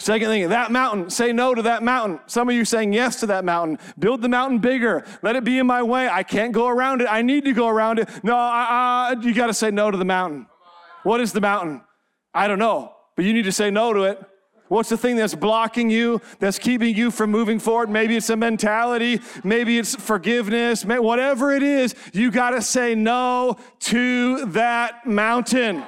Second 0.00 0.28
thing, 0.28 0.48
that 0.48 0.72
mountain, 0.72 1.10
say 1.10 1.30
no 1.30 1.54
to 1.54 1.60
that 1.60 1.82
mountain. 1.82 2.20
Some 2.26 2.48
of 2.48 2.54
you 2.54 2.64
saying 2.64 2.94
yes 2.94 3.20
to 3.20 3.26
that 3.26 3.44
mountain. 3.44 3.78
Build 3.98 4.22
the 4.22 4.30
mountain 4.30 4.58
bigger. 4.58 5.04
Let 5.22 5.36
it 5.36 5.44
be 5.44 5.58
in 5.58 5.66
my 5.66 5.82
way. 5.82 6.08
I 6.08 6.22
can't 6.22 6.52
go 6.52 6.68
around 6.68 7.02
it. 7.02 7.08
I 7.10 7.20
need 7.20 7.44
to 7.44 7.52
go 7.52 7.68
around 7.68 7.98
it. 7.98 8.08
No, 8.24 8.34
uh, 8.34 9.14
you 9.20 9.34
got 9.34 9.48
to 9.48 9.54
say 9.54 9.70
no 9.70 9.90
to 9.90 9.98
the 9.98 10.06
mountain. 10.06 10.46
What 11.02 11.20
is 11.20 11.34
the 11.34 11.42
mountain? 11.42 11.82
I 12.32 12.48
don't 12.48 12.58
know, 12.58 12.94
but 13.14 13.26
you 13.26 13.34
need 13.34 13.44
to 13.44 13.52
say 13.52 13.70
no 13.70 13.92
to 13.92 14.04
it. 14.04 14.18
What's 14.68 14.88
the 14.88 14.96
thing 14.96 15.16
that's 15.16 15.34
blocking 15.34 15.90
you, 15.90 16.22
that's 16.38 16.58
keeping 16.58 16.96
you 16.96 17.10
from 17.10 17.30
moving 17.30 17.58
forward? 17.58 17.90
Maybe 17.90 18.16
it's 18.16 18.30
a 18.30 18.36
mentality, 18.36 19.20
maybe 19.44 19.78
it's 19.78 19.94
forgiveness, 19.96 20.82
whatever 20.82 21.52
it 21.52 21.62
is, 21.62 21.94
you 22.14 22.30
got 22.30 22.50
to 22.50 22.62
say 22.62 22.94
no 22.94 23.58
to 23.80 24.46
that 24.46 25.06
mountain. 25.06 25.84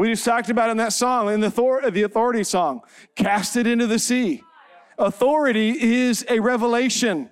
We 0.00 0.08
just 0.08 0.24
talked 0.24 0.48
about 0.48 0.70
in 0.70 0.78
that 0.78 0.94
song, 0.94 1.28
in 1.28 1.40
the, 1.40 1.90
the 1.92 2.04
authority 2.04 2.42
song, 2.42 2.80
cast 3.16 3.54
it 3.56 3.66
into 3.66 3.86
the 3.86 3.98
sea. 3.98 4.42
Authority 4.96 5.78
is 5.78 6.24
a 6.30 6.40
revelation. 6.40 7.28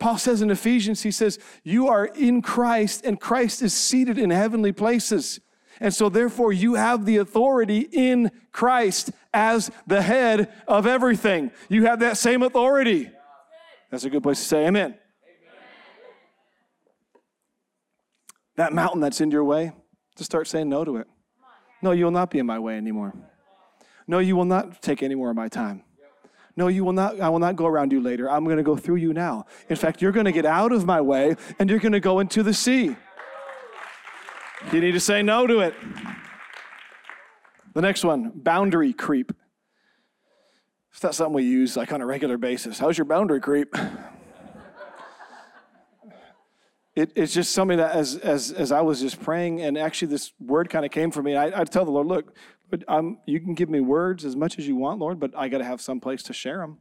Paul 0.00 0.18
says 0.18 0.42
in 0.42 0.50
Ephesians, 0.50 1.04
he 1.04 1.12
says, 1.12 1.38
You 1.62 1.86
are 1.86 2.06
in 2.06 2.42
Christ, 2.42 3.06
and 3.06 3.20
Christ 3.20 3.62
is 3.62 3.72
seated 3.72 4.18
in 4.18 4.30
heavenly 4.30 4.72
places. 4.72 5.38
And 5.78 5.94
so, 5.94 6.08
therefore, 6.08 6.52
you 6.52 6.74
have 6.74 7.04
the 7.04 7.18
authority 7.18 7.88
in 7.92 8.32
Christ 8.50 9.12
as 9.32 9.70
the 9.86 10.02
head 10.02 10.52
of 10.66 10.88
everything. 10.88 11.52
You 11.68 11.86
have 11.86 12.00
that 12.00 12.16
same 12.16 12.42
authority. 12.42 13.10
That's 13.92 14.02
a 14.02 14.10
good 14.10 14.24
place 14.24 14.40
to 14.40 14.44
say 14.44 14.66
amen. 14.66 14.86
amen. 14.86 14.98
That 18.56 18.72
mountain 18.72 19.00
that's 19.00 19.20
in 19.20 19.30
your 19.30 19.44
way, 19.44 19.70
just 20.16 20.28
start 20.28 20.48
saying 20.48 20.68
no 20.68 20.84
to 20.84 20.96
it. 20.96 21.06
No, 21.84 21.90
you 21.90 22.06
will 22.06 22.12
not 22.12 22.30
be 22.30 22.38
in 22.38 22.46
my 22.46 22.58
way 22.58 22.78
anymore. 22.78 23.12
No, 24.06 24.18
you 24.18 24.36
will 24.36 24.46
not 24.46 24.80
take 24.80 25.02
any 25.02 25.14
more 25.14 25.28
of 25.28 25.36
my 25.36 25.48
time. 25.48 25.84
No, 26.56 26.68
you 26.68 26.82
will 26.82 26.94
not, 26.94 27.20
I 27.20 27.28
will 27.28 27.40
not 27.40 27.56
go 27.56 27.66
around 27.66 27.92
you 27.92 28.00
later. 28.00 28.30
I'm 28.30 28.44
going 28.44 28.56
to 28.56 28.62
go 28.62 28.74
through 28.74 28.96
you 28.96 29.12
now. 29.12 29.44
In 29.68 29.76
fact, 29.76 30.00
you're 30.00 30.10
going 30.10 30.24
to 30.24 30.32
get 30.32 30.46
out 30.46 30.72
of 30.72 30.86
my 30.86 31.02
way 31.02 31.36
and 31.58 31.68
you're 31.68 31.80
going 31.80 31.92
to 31.92 32.00
go 32.00 32.20
into 32.20 32.42
the 32.42 32.54
sea. 32.54 32.96
You 34.72 34.80
need 34.80 34.92
to 34.92 35.00
say 35.00 35.22
no 35.22 35.46
to 35.46 35.60
it. 35.60 35.74
The 37.74 37.82
next 37.82 38.02
one, 38.02 38.32
boundary 38.34 38.94
creep. 38.94 39.30
It's 40.90 41.02
not 41.02 41.14
something 41.14 41.34
we 41.34 41.42
use 41.42 41.76
like 41.76 41.92
on 41.92 42.00
a 42.00 42.06
regular 42.06 42.38
basis. 42.38 42.78
How's 42.78 42.96
your 42.96 43.04
boundary 43.04 43.40
creep? 43.40 43.76
It, 46.96 47.12
it's 47.16 47.34
just 47.34 47.52
something 47.52 47.78
that 47.78 47.92
as, 47.92 48.16
as, 48.16 48.52
as 48.52 48.70
I 48.70 48.80
was 48.80 49.00
just 49.00 49.20
praying, 49.20 49.60
and 49.60 49.76
actually 49.76 50.08
this 50.08 50.32
word 50.38 50.70
kind 50.70 50.84
of 50.84 50.90
came 50.90 51.10
from 51.10 51.24
me, 51.24 51.36
I, 51.36 51.60
I 51.60 51.64
tell 51.64 51.84
the 51.84 51.90
Lord, 51.90 52.06
look, 52.06 52.34
um, 52.88 53.18
you 53.26 53.40
can 53.40 53.54
give 53.54 53.68
me 53.68 53.80
words 53.80 54.24
as 54.24 54.36
much 54.36 54.58
as 54.58 54.66
you 54.66 54.76
want, 54.76 55.00
Lord, 55.00 55.18
but 55.18 55.32
I 55.36 55.48
got 55.48 55.58
to 55.58 55.64
have 55.64 55.80
some 55.80 56.00
place 56.00 56.22
to 56.24 56.32
share 56.32 56.58
them. 56.58 56.78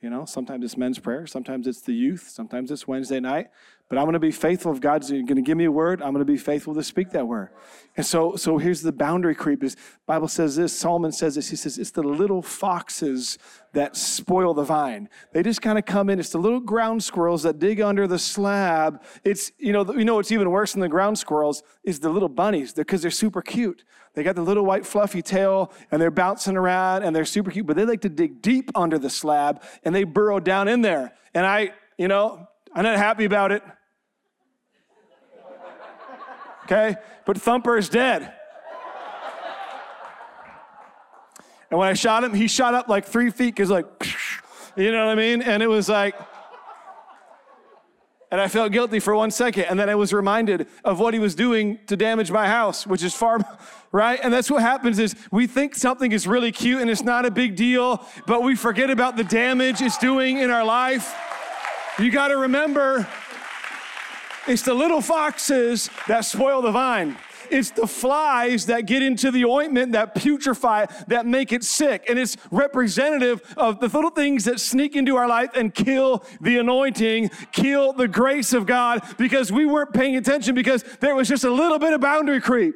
You 0.00 0.10
know, 0.10 0.24
sometimes 0.24 0.64
it's 0.64 0.76
men's 0.76 1.00
prayer, 1.00 1.26
sometimes 1.26 1.66
it's 1.66 1.80
the 1.80 1.92
youth, 1.92 2.28
sometimes 2.28 2.70
it's 2.70 2.86
Wednesday 2.86 3.18
night. 3.18 3.48
But 3.88 3.96
I'm 3.96 4.04
going 4.04 4.12
to 4.12 4.18
be 4.18 4.32
faithful. 4.32 4.70
If 4.70 4.80
God's 4.80 5.10
going 5.10 5.26
to 5.26 5.40
give 5.40 5.56
me 5.56 5.64
a 5.64 5.72
word, 5.72 6.02
I'm 6.02 6.12
going 6.12 6.24
to 6.24 6.30
be 6.30 6.36
faithful 6.36 6.74
to 6.74 6.82
speak 6.82 7.10
that 7.12 7.26
word. 7.26 7.48
And 7.96 8.04
so, 8.04 8.36
so 8.36 8.58
here's 8.58 8.82
the 8.82 8.92
boundary 8.92 9.34
creep. 9.34 9.64
Is 9.64 9.76
Bible 10.06 10.28
says 10.28 10.56
this. 10.56 10.78
Solomon 10.78 11.10
says 11.10 11.36
this. 11.36 11.48
He 11.48 11.56
says 11.56 11.78
it's 11.78 11.92
the 11.92 12.02
little 12.02 12.42
foxes 12.42 13.38
that 13.72 13.96
spoil 13.96 14.52
the 14.52 14.62
vine. 14.62 15.08
They 15.32 15.42
just 15.42 15.62
kind 15.62 15.78
of 15.78 15.86
come 15.86 16.10
in. 16.10 16.20
It's 16.20 16.28
the 16.28 16.38
little 16.38 16.60
ground 16.60 17.02
squirrels 17.02 17.44
that 17.44 17.58
dig 17.58 17.80
under 17.80 18.06
the 18.06 18.18
slab. 18.18 19.02
It's 19.24 19.52
you 19.58 19.72
know 19.72 19.90
you 19.94 20.04
know 20.04 20.16
what's 20.16 20.32
even 20.32 20.50
worse 20.50 20.72
than 20.72 20.82
the 20.82 20.88
ground 20.88 21.18
squirrels 21.18 21.62
is 21.82 21.98
the 21.98 22.10
little 22.10 22.28
bunnies 22.28 22.74
because 22.74 23.00
they're, 23.00 23.08
they're 23.08 23.12
super 23.12 23.40
cute. 23.40 23.84
They 24.12 24.22
got 24.22 24.36
the 24.36 24.42
little 24.42 24.66
white 24.66 24.84
fluffy 24.84 25.22
tail 25.22 25.72
and 25.90 26.00
they're 26.00 26.10
bouncing 26.10 26.58
around 26.58 27.04
and 27.04 27.16
they're 27.16 27.24
super 27.24 27.50
cute. 27.50 27.66
But 27.66 27.76
they 27.76 27.86
like 27.86 28.02
to 28.02 28.10
dig 28.10 28.42
deep 28.42 28.70
under 28.74 28.98
the 28.98 29.08
slab 29.08 29.62
and 29.82 29.94
they 29.94 30.04
burrow 30.04 30.40
down 30.40 30.68
in 30.68 30.82
there. 30.82 31.14
And 31.32 31.46
I 31.46 31.72
you 31.96 32.08
know 32.08 32.46
I'm 32.74 32.82
not 32.84 32.98
happy 32.98 33.24
about 33.24 33.50
it 33.50 33.62
okay? 36.70 36.96
But 37.24 37.40
Thumper 37.40 37.78
is 37.78 37.88
dead. 37.88 38.32
And 41.70 41.78
when 41.78 41.88
I 41.88 41.94
shot 41.94 42.24
him, 42.24 42.32
he 42.32 42.48
shot 42.48 42.74
up 42.74 42.88
like 42.88 43.04
three 43.04 43.30
feet 43.30 43.54
because, 43.54 43.70
like, 43.70 43.86
you 44.76 44.90
know 44.92 45.06
what 45.06 45.12
I 45.12 45.14
mean? 45.14 45.42
And 45.42 45.62
it 45.62 45.66
was 45.66 45.88
like, 45.88 46.14
and 48.30 48.40
I 48.40 48.48
felt 48.48 48.72
guilty 48.72 49.00
for 49.00 49.14
one 49.14 49.30
second. 49.30 49.64
And 49.64 49.80
then 49.80 49.88
I 49.88 49.94
was 49.94 50.12
reminded 50.12 50.66
of 50.84 51.00
what 51.00 51.14
he 51.14 51.20
was 51.20 51.34
doing 51.34 51.78
to 51.86 51.96
damage 51.96 52.30
my 52.30 52.46
house, 52.46 52.86
which 52.86 53.02
is 53.02 53.14
far, 53.14 53.38
right? 53.92 54.20
And 54.22 54.32
that's 54.32 54.50
what 54.50 54.60
happens 54.60 54.98
is 54.98 55.14
we 55.30 55.46
think 55.46 55.74
something 55.74 56.12
is 56.12 56.26
really 56.26 56.52
cute 56.52 56.82
and 56.82 56.90
it's 56.90 57.02
not 57.02 57.24
a 57.24 57.30
big 57.30 57.56
deal, 57.56 58.06
but 58.26 58.42
we 58.42 58.54
forget 58.54 58.90
about 58.90 59.16
the 59.16 59.24
damage 59.24 59.80
it's 59.80 59.96
doing 59.96 60.38
in 60.38 60.50
our 60.50 60.64
life. 60.64 61.14
You 61.98 62.10
got 62.10 62.28
to 62.28 62.36
remember 62.36 63.08
it's 64.48 64.62
the 64.62 64.74
little 64.74 65.00
foxes 65.00 65.90
that 66.06 66.24
spoil 66.24 66.62
the 66.62 66.70
vine. 66.70 67.16
It's 67.50 67.70
the 67.70 67.86
flies 67.86 68.66
that 68.66 68.86
get 68.86 69.02
into 69.02 69.30
the 69.30 69.44
ointment 69.44 69.92
that 69.92 70.14
putrefy, 70.14 70.84
it, 70.84 71.08
that 71.08 71.26
make 71.26 71.52
it 71.52 71.64
sick. 71.64 72.04
And 72.08 72.18
it's 72.18 72.36
representative 72.50 73.42
of 73.56 73.80
the 73.80 73.88
little 73.88 74.10
things 74.10 74.44
that 74.44 74.60
sneak 74.60 74.96
into 74.96 75.16
our 75.16 75.28
life 75.28 75.50
and 75.54 75.74
kill 75.74 76.24
the 76.40 76.58
anointing, 76.58 77.30
kill 77.52 77.92
the 77.92 78.08
grace 78.08 78.52
of 78.52 78.66
God 78.66 79.02
because 79.16 79.50
we 79.50 79.66
weren't 79.66 79.92
paying 79.92 80.16
attention 80.16 80.54
because 80.54 80.82
there 81.00 81.14
was 81.14 81.28
just 81.28 81.44
a 81.44 81.50
little 81.50 81.78
bit 81.78 81.92
of 81.92 82.00
boundary 82.00 82.40
creep. 82.40 82.74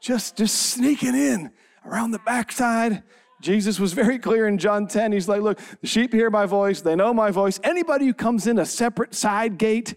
Just, 0.00 0.36
just 0.36 0.54
sneaking 0.54 1.14
in 1.14 1.50
around 1.86 2.10
the 2.10 2.18
backside 2.18 3.02
Jesus 3.40 3.78
was 3.78 3.92
very 3.92 4.18
clear 4.18 4.46
in 4.46 4.58
John 4.58 4.86
10. 4.86 5.12
He's 5.12 5.28
like, 5.28 5.42
Look, 5.42 5.60
the 5.80 5.86
sheep 5.86 6.12
hear 6.12 6.30
my 6.30 6.46
voice, 6.46 6.80
they 6.80 6.96
know 6.96 7.12
my 7.12 7.30
voice. 7.30 7.60
Anybody 7.62 8.06
who 8.06 8.14
comes 8.14 8.46
in 8.46 8.58
a 8.58 8.66
separate 8.66 9.14
side 9.14 9.58
gate, 9.58 9.94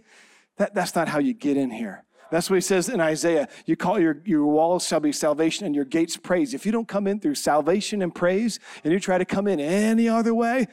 that, 0.57 0.73
that's 0.73 0.95
not 0.95 1.07
how 1.07 1.19
you 1.19 1.33
get 1.33 1.57
in 1.57 1.71
here. 1.71 2.03
That's 2.29 2.49
what 2.49 2.55
he 2.55 2.61
says 2.61 2.89
in 2.89 2.99
Isaiah. 2.99 3.47
You 3.65 3.75
call 3.75 3.99
your, 3.99 4.21
your 4.25 4.45
walls 4.45 4.85
shall 4.85 4.99
be 4.99 5.11
salvation 5.11 5.65
and 5.65 5.73
your 5.73 5.85
gates 5.85 6.17
praise. 6.17 6.53
If 6.53 6.65
you 6.65 6.71
don't 6.71 6.87
come 6.87 7.07
in 7.07 7.19
through 7.19 7.35
salvation 7.35 8.01
and 8.01 8.13
praise 8.13 8.59
and 8.83 8.91
you 8.91 8.99
try 8.99 9.17
to 9.17 9.25
come 9.25 9.47
in 9.47 9.59
any 9.59 10.09
other 10.09 10.33
way, 10.33 10.67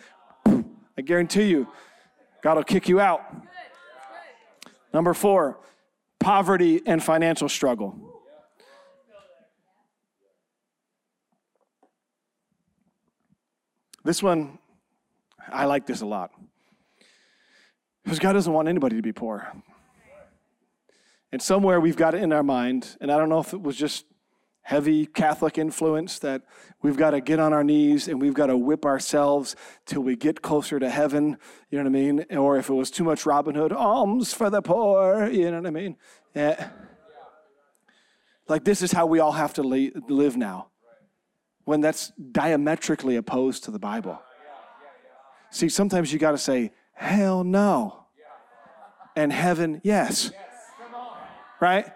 I 0.46 1.02
guarantee 1.02 1.44
you, 1.44 1.68
God 2.42 2.56
will 2.56 2.64
kick 2.64 2.88
you 2.88 3.00
out. 3.00 3.22
Number 4.92 5.14
four, 5.14 5.58
poverty 6.18 6.82
and 6.86 7.02
financial 7.02 7.48
struggle. 7.48 8.03
This 14.04 14.22
one, 14.22 14.58
I 15.48 15.64
like 15.64 15.86
this 15.86 16.02
a 16.02 16.06
lot. 16.06 16.30
Because 18.04 18.18
God 18.18 18.34
doesn't 18.34 18.52
want 18.52 18.68
anybody 18.68 18.96
to 18.96 19.02
be 19.02 19.12
poor. 19.12 19.50
And 21.32 21.40
somewhere 21.40 21.80
we've 21.80 21.96
got 21.96 22.14
it 22.14 22.22
in 22.22 22.32
our 22.32 22.42
mind, 22.42 22.96
and 23.00 23.10
I 23.10 23.16
don't 23.16 23.30
know 23.30 23.40
if 23.40 23.54
it 23.54 23.62
was 23.62 23.76
just 23.76 24.04
heavy 24.60 25.06
Catholic 25.06 25.56
influence 25.56 26.18
that 26.18 26.42
we've 26.82 26.98
got 26.98 27.10
to 27.10 27.20
get 27.20 27.38
on 27.38 27.52
our 27.52 27.64
knees 27.64 28.06
and 28.08 28.20
we've 28.20 28.34
got 28.34 28.46
to 28.46 28.56
whip 28.56 28.84
ourselves 28.84 29.56
till 29.84 30.02
we 30.02 30.16
get 30.16 30.42
closer 30.42 30.78
to 30.78 30.88
heaven, 30.88 31.38
you 31.70 31.78
know 31.78 31.84
what 31.84 31.98
I 31.98 32.02
mean? 32.02 32.26
Or 32.30 32.58
if 32.58 32.68
it 32.68 32.74
was 32.74 32.90
too 32.90 33.04
much 33.04 33.26
Robin 33.26 33.54
Hood, 33.54 33.72
alms 33.72 34.32
for 34.32 34.48
the 34.50 34.62
poor, 34.62 35.28
you 35.28 35.50
know 35.50 35.58
what 35.58 35.66
I 35.66 35.70
mean? 35.70 35.96
Yeah. 36.34 36.70
Like 38.48 38.64
this 38.64 38.82
is 38.82 38.92
how 38.92 39.06
we 39.06 39.18
all 39.18 39.32
have 39.32 39.54
to 39.54 39.62
live 39.62 40.36
now 40.36 40.68
when 41.64 41.80
that's 41.80 42.12
diametrically 42.32 43.16
opposed 43.16 43.64
to 43.64 43.70
the 43.70 43.78
Bible. 43.78 44.20
See, 45.50 45.68
sometimes 45.68 46.12
you 46.12 46.18
got 46.18 46.32
to 46.32 46.38
say, 46.38 46.72
hell 46.92 47.44
no. 47.44 48.06
And 49.16 49.32
heaven, 49.32 49.80
yes. 49.84 50.32
Right? 51.60 51.86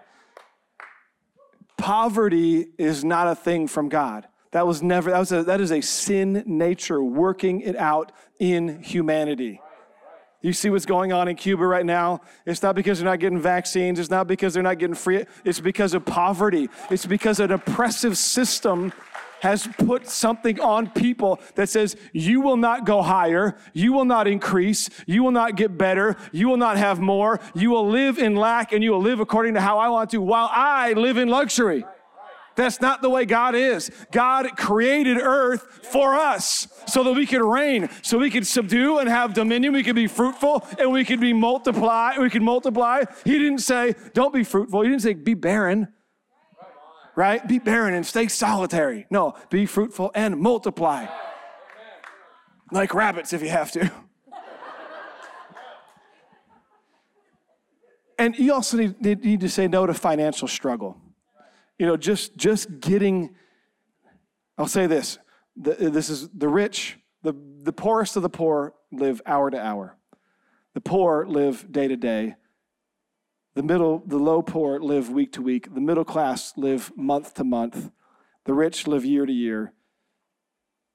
Poverty 1.77 2.67
is 2.77 3.03
not 3.03 3.27
a 3.27 3.35
thing 3.35 3.67
from 3.67 3.89
God. 3.89 4.27
That 4.51 4.65
was 4.65 4.81
never, 4.81 5.11
that, 5.11 5.19
was 5.19 5.31
a, 5.31 5.43
that 5.43 5.61
is 5.61 5.71
a 5.71 5.81
sin 5.81 6.43
nature 6.45 7.03
working 7.03 7.61
it 7.61 7.75
out 7.75 8.11
in 8.39 8.81
humanity. 8.81 9.61
You 10.41 10.53
see 10.53 10.69
what's 10.69 10.85
going 10.85 11.11
on 11.11 11.27
in 11.27 11.35
Cuba 11.35 11.67
right 11.67 11.85
now? 11.85 12.21
It's 12.45 12.63
not 12.63 12.73
because 12.73 12.99
they're 12.99 13.09
not 13.09 13.19
getting 13.19 13.41
vaccines. 13.41 13.99
It's 13.99 14.09
not 14.09 14.25
because 14.25 14.53
they're 14.53 14.63
not 14.63 14.79
getting 14.79 14.95
free. 14.95 15.25
It's 15.43 15.59
because 15.59 15.93
of 15.93 16.05
poverty. 16.05 16.69
It's 16.89 17.05
because 17.05 17.41
an 17.41 17.51
oppressive 17.51 18.17
system 18.17 18.93
has 19.41 19.67
put 19.77 20.07
something 20.07 20.59
on 20.59 20.89
people 20.89 21.39
that 21.55 21.69
says, 21.69 21.95
you 22.13 22.41
will 22.41 22.57
not 22.57 22.85
go 22.85 23.01
higher, 23.01 23.57
you 23.73 23.93
will 23.93 24.05
not 24.05 24.27
increase, 24.27 24.89
you 25.05 25.23
will 25.23 25.31
not 25.31 25.55
get 25.55 25.77
better, 25.77 26.15
you 26.31 26.47
will 26.47 26.57
not 26.57 26.77
have 26.77 26.99
more, 26.99 27.39
you 27.53 27.69
will 27.69 27.87
live 27.87 28.17
in 28.17 28.35
lack, 28.35 28.71
and 28.71 28.83
you 28.83 28.91
will 28.91 29.01
live 29.01 29.19
according 29.19 29.53
to 29.53 29.61
how 29.61 29.77
I 29.77 29.89
want 29.89 30.09
to, 30.11 30.21
while 30.21 30.49
I 30.51 30.93
live 30.93 31.17
in 31.17 31.29
luxury. 31.29 31.85
That's 32.55 32.81
not 32.81 33.01
the 33.01 33.09
way 33.09 33.23
God 33.23 33.55
is. 33.55 33.89
God 34.11 34.57
created 34.57 35.17
earth 35.17 35.85
for 35.85 36.15
us 36.15 36.67
so 36.87 37.05
that 37.05 37.13
we 37.13 37.25
could 37.25 37.41
reign, 37.41 37.89
so 38.01 38.17
we 38.17 38.29
could 38.29 38.45
subdue 38.45 38.97
and 38.97 39.07
have 39.07 39.33
dominion, 39.33 39.71
we 39.71 39.81
could 39.81 39.95
be 39.95 40.07
fruitful 40.07 40.67
and 40.77 40.91
we 40.91 41.05
could 41.05 41.21
be 41.21 41.31
multiply, 41.31 42.17
we 42.19 42.29
could 42.29 42.41
multiply. 42.41 43.03
He 43.23 43.37
didn't 43.39 43.59
say, 43.59 43.95
don't 44.13 44.33
be 44.33 44.43
fruitful. 44.43 44.81
He 44.81 44.89
didn't 44.89 45.03
say, 45.03 45.13
be 45.13 45.35
barren 45.35 45.87
right? 47.19 47.45
Be 47.45 47.59
barren 47.59 47.95
and 47.95 48.05
stay 48.05 48.29
solitary. 48.29 49.05
No, 49.09 49.35
be 49.49 49.65
fruitful 49.65 50.09
and 50.15 50.37
multiply. 50.37 51.05
Like 52.71 52.93
rabbits 52.93 53.33
if 53.33 53.41
you 53.41 53.49
have 53.49 53.73
to. 53.73 53.91
and 58.17 58.39
you 58.39 58.53
also 58.53 58.77
need, 58.77 59.01
need 59.01 59.41
to 59.41 59.49
say 59.49 59.67
no 59.67 59.85
to 59.85 59.93
financial 59.93 60.47
struggle. 60.47 60.95
You 61.77 61.87
know, 61.87 61.97
just, 61.97 62.37
just 62.37 62.79
getting, 62.79 63.35
I'll 64.57 64.67
say 64.67 64.87
this 64.87 65.19
the, 65.57 65.73
this 65.89 66.09
is 66.09 66.29
the 66.29 66.47
rich, 66.47 66.99
the, 67.21 67.33
the 67.63 67.73
poorest 67.73 68.15
of 68.15 68.23
the 68.23 68.29
poor 68.29 68.73
live 68.93 69.21
hour 69.25 69.51
to 69.51 69.59
hour. 69.59 69.97
The 70.73 70.79
poor 70.79 71.25
live 71.27 71.69
day 71.69 71.89
to 71.89 71.97
day. 71.97 72.35
The 73.59 73.63
middle, 73.63 74.01
the 74.05 74.17
low 74.17 74.41
poor 74.41 74.79
live 74.79 75.09
week 75.09 75.33
to 75.33 75.41
week. 75.41 75.73
The 75.73 75.81
middle 75.81 76.05
class 76.05 76.53
live 76.55 76.93
month 76.95 77.33
to 77.33 77.43
month. 77.43 77.91
The 78.45 78.53
rich 78.53 78.87
live 78.87 79.03
year 79.03 79.25
to 79.25 79.33
year. 79.33 79.73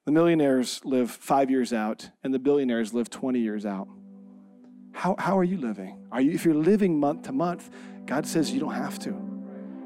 The 0.07 0.13
millionaires 0.13 0.81
live 0.83 1.11
five 1.11 1.51
years 1.51 1.75
out, 1.75 2.09
and 2.23 2.33
the 2.33 2.39
billionaires 2.39 2.95
live 2.95 3.11
20 3.11 3.39
years 3.39 3.67
out. 3.67 3.87
How, 4.93 5.15
how 5.19 5.39
are 5.39 5.45
you 5.45 5.59
living? 5.59 6.07
Are 6.11 6.23
you, 6.23 6.31
if 6.31 6.47
you're 6.47 6.55
living 6.55 6.99
month 6.99 7.25
to 7.25 7.33
month, 7.33 7.69
God 8.07 8.27
says 8.27 8.51
you 8.51 8.61
don't 8.61 8.73
have 8.73 8.99
to. 9.01 9.11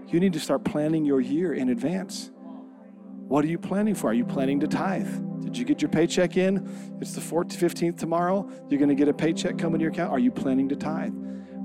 You 0.07 0.21
need 0.21 0.35
to 0.35 0.41
start 0.41 0.63
planning 0.63 1.05
your 1.05 1.21
year 1.21 1.55
in 1.55 1.71
advance. 1.71 2.31
What 3.27 3.45
are 3.45 3.49
you 3.49 3.59
planning 3.59 3.97
for? 3.97 4.11
Are 4.11 4.15
you 4.15 4.25
planning 4.25 4.61
to 4.61 4.69
tithe? 4.69 5.43
Did 5.43 5.59
you 5.59 5.65
get 5.65 5.83
your 5.83 5.91
paycheck 5.91 6.37
in? 6.37 6.99
It's 7.01 7.15
the 7.15 7.21
14th, 7.21 7.57
15th 7.57 7.99
tomorrow. 7.99 8.49
You're 8.69 8.79
going 8.79 8.89
to 8.89 8.95
get 8.95 9.09
a 9.09 9.13
paycheck 9.13 9.59
coming 9.59 9.81
to 9.81 9.83
your 9.83 9.91
account. 9.91 10.13
Are 10.13 10.21
you 10.21 10.31
planning 10.31 10.69
to 10.69 10.77
tithe? 10.77 11.13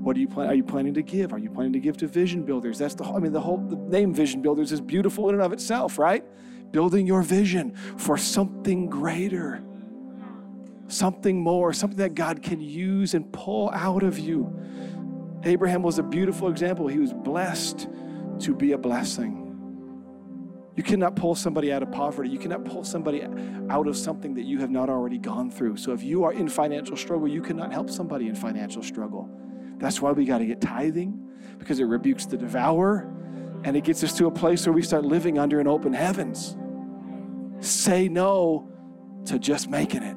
What 0.04 0.18
are 0.18 0.20
you 0.20 0.28
plan? 0.28 0.48
Are 0.48 0.54
you 0.54 0.62
planning 0.62 0.92
to 0.94 1.02
give? 1.02 1.32
Are 1.32 1.38
you 1.38 1.48
planning 1.48 1.72
to 1.72 1.80
give 1.80 1.96
to 1.96 2.06
Vision 2.06 2.42
Builders? 2.42 2.78
That's 2.78 2.94
the 2.94 3.04
whole. 3.04 3.16
I 3.16 3.20
mean, 3.20 3.32
the 3.32 3.40
whole 3.40 3.56
the 3.56 3.76
name 3.76 4.12
Vision 4.12 4.42
Builders 4.42 4.70
is 4.70 4.82
beautiful 4.82 5.30
in 5.30 5.34
and 5.34 5.42
of 5.42 5.54
itself, 5.54 5.98
right? 5.98 6.22
Building 6.72 7.06
your 7.06 7.22
vision 7.22 7.74
for 7.96 8.18
something 8.18 8.90
greater, 8.90 9.64
something 10.88 11.40
more, 11.40 11.72
something 11.72 11.98
that 11.98 12.14
God 12.14 12.42
can 12.42 12.60
use 12.60 13.14
and 13.14 13.32
pull 13.32 13.70
out 13.70 14.02
of 14.02 14.18
you. 14.18 14.54
Abraham 15.44 15.82
was 15.82 15.98
a 15.98 16.02
beautiful 16.02 16.48
example. 16.48 16.86
He 16.86 16.98
was 16.98 17.14
blessed 17.14 17.88
to 18.40 18.54
be 18.54 18.72
a 18.72 18.78
blessing. 18.78 19.40
You 20.76 20.82
cannot 20.82 21.16
pull 21.16 21.34
somebody 21.34 21.72
out 21.72 21.82
of 21.82 21.92
poverty. 21.92 22.28
You 22.28 22.38
cannot 22.38 22.64
pull 22.64 22.84
somebody 22.84 23.22
out 23.70 23.86
of 23.86 23.96
something 23.96 24.34
that 24.34 24.44
you 24.44 24.58
have 24.58 24.70
not 24.70 24.90
already 24.90 25.18
gone 25.18 25.50
through. 25.50 25.76
So 25.76 25.92
if 25.92 26.02
you 26.02 26.24
are 26.24 26.32
in 26.32 26.48
financial 26.48 26.96
struggle, 26.96 27.28
you 27.28 27.40
cannot 27.40 27.72
help 27.72 27.88
somebody 27.88 28.28
in 28.28 28.34
financial 28.34 28.82
struggle. 28.82 29.23
That's 29.78 30.00
why 30.00 30.12
we 30.12 30.24
got 30.24 30.38
to 30.38 30.46
get 30.46 30.60
tithing 30.60 31.20
because 31.58 31.80
it 31.80 31.84
rebukes 31.84 32.26
the 32.26 32.36
devourer 32.36 33.10
and 33.64 33.76
it 33.76 33.84
gets 33.84 34.04
us 34.04 34.16
to 34.18 34.26
a 34.26 34.30
place 34.30 34.66
where 34.66 34.72
we 34.72 34.82
start 34.82 35.04
living 35.04 35.38
under 35.38 35.60
an 35.60 35.66
open 35.66 35.92
heavens. 35.92 36.56
Say 37.60 38.08
no 38.08 38.68
to 39.26 39.38
just 39.38 39.68
making 39.68 40.02
it. 40.02 40.16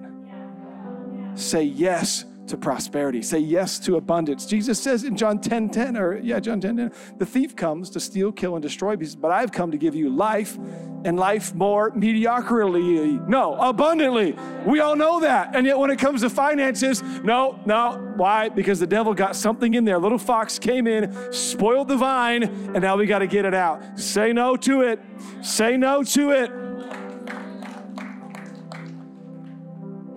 Say 1.39 1.63
yes 1.63 2.25
to 2.47 2.57
prosperity. 2.57 3.21
Say 3.21 3.39
yes 3.39 3.79
to 3.79 3.97
abundance. 3.97 4.45
Jesus 4.45 4.81
says 4.81 5.03
in 5.03 5.15
John 5.15 5.39
10 5.39 5.69
10, 5.69 5.97
or 5.97 6.17
yeah, 6.19 6.39
John 6.39 6.59
10 6.59 6.77
10, 6.77 6.91
the 7.17 7.25
thief 7.25 7.55
comes 7.55 7.89
to 7.91 7.99
steal, 7.99 8.31
kill, 8.31 8.55
and 8.55 8.61
destroy, 8.63 8.95
but 8.95 9.31
I've 9.31 9.51
come 9.51 9.71
to 9.71 9.77
give 9.77 9.95
you 9.95 10.09
life 10.09 10.57
and 11.05 11.17
life 11.17 11.53
more 11.53 11.91
mediocrily. 11.91 13.27
No, 13.27 13.55
abundantly. 13.55 14.35
We 14.65 14.79
all 14.79 14.95
know 14.95 15.19
that. 15.19 15.55
And 15.55 15.65
yet 15.65 15.77
when 15.77 15.89
it 15.89 15.99
comes 15.99 16.21
to 16.21 16.29
finances, 16.29 17.01
no, 17.23 17.59
no. 17.65 18.13
Why? 18.15 18.49
Because 18.49 18.79
the 18.79 18.87
devil 18.87 19.13
got 19.13 19.35
something 19.35 19.73
in 19.73 19.85
there. 19.85 19.99
Little 19.99 20.17
fox 20.17 20.57
came 20.57 20.87
in, 20.87 21.31
spoiled 21.31 21.87
the 21.87 21.97
vine, 21.97 22.43
and 22.43 22.81
now 22.81 22.97
we 22.97 23.05
got 23.05 23.19
to 23.19 23.27
get 23.27 23.45
it 23.45 23.53
out. 23.53 23.99
Say 23.99 24.33
no 24.33 24.55
to 24.57 24.81
it. 24.81 24.99
Say 25.41 25.77
no 25.77 26.03
to 26.03 26.31
it. 26.31 26.49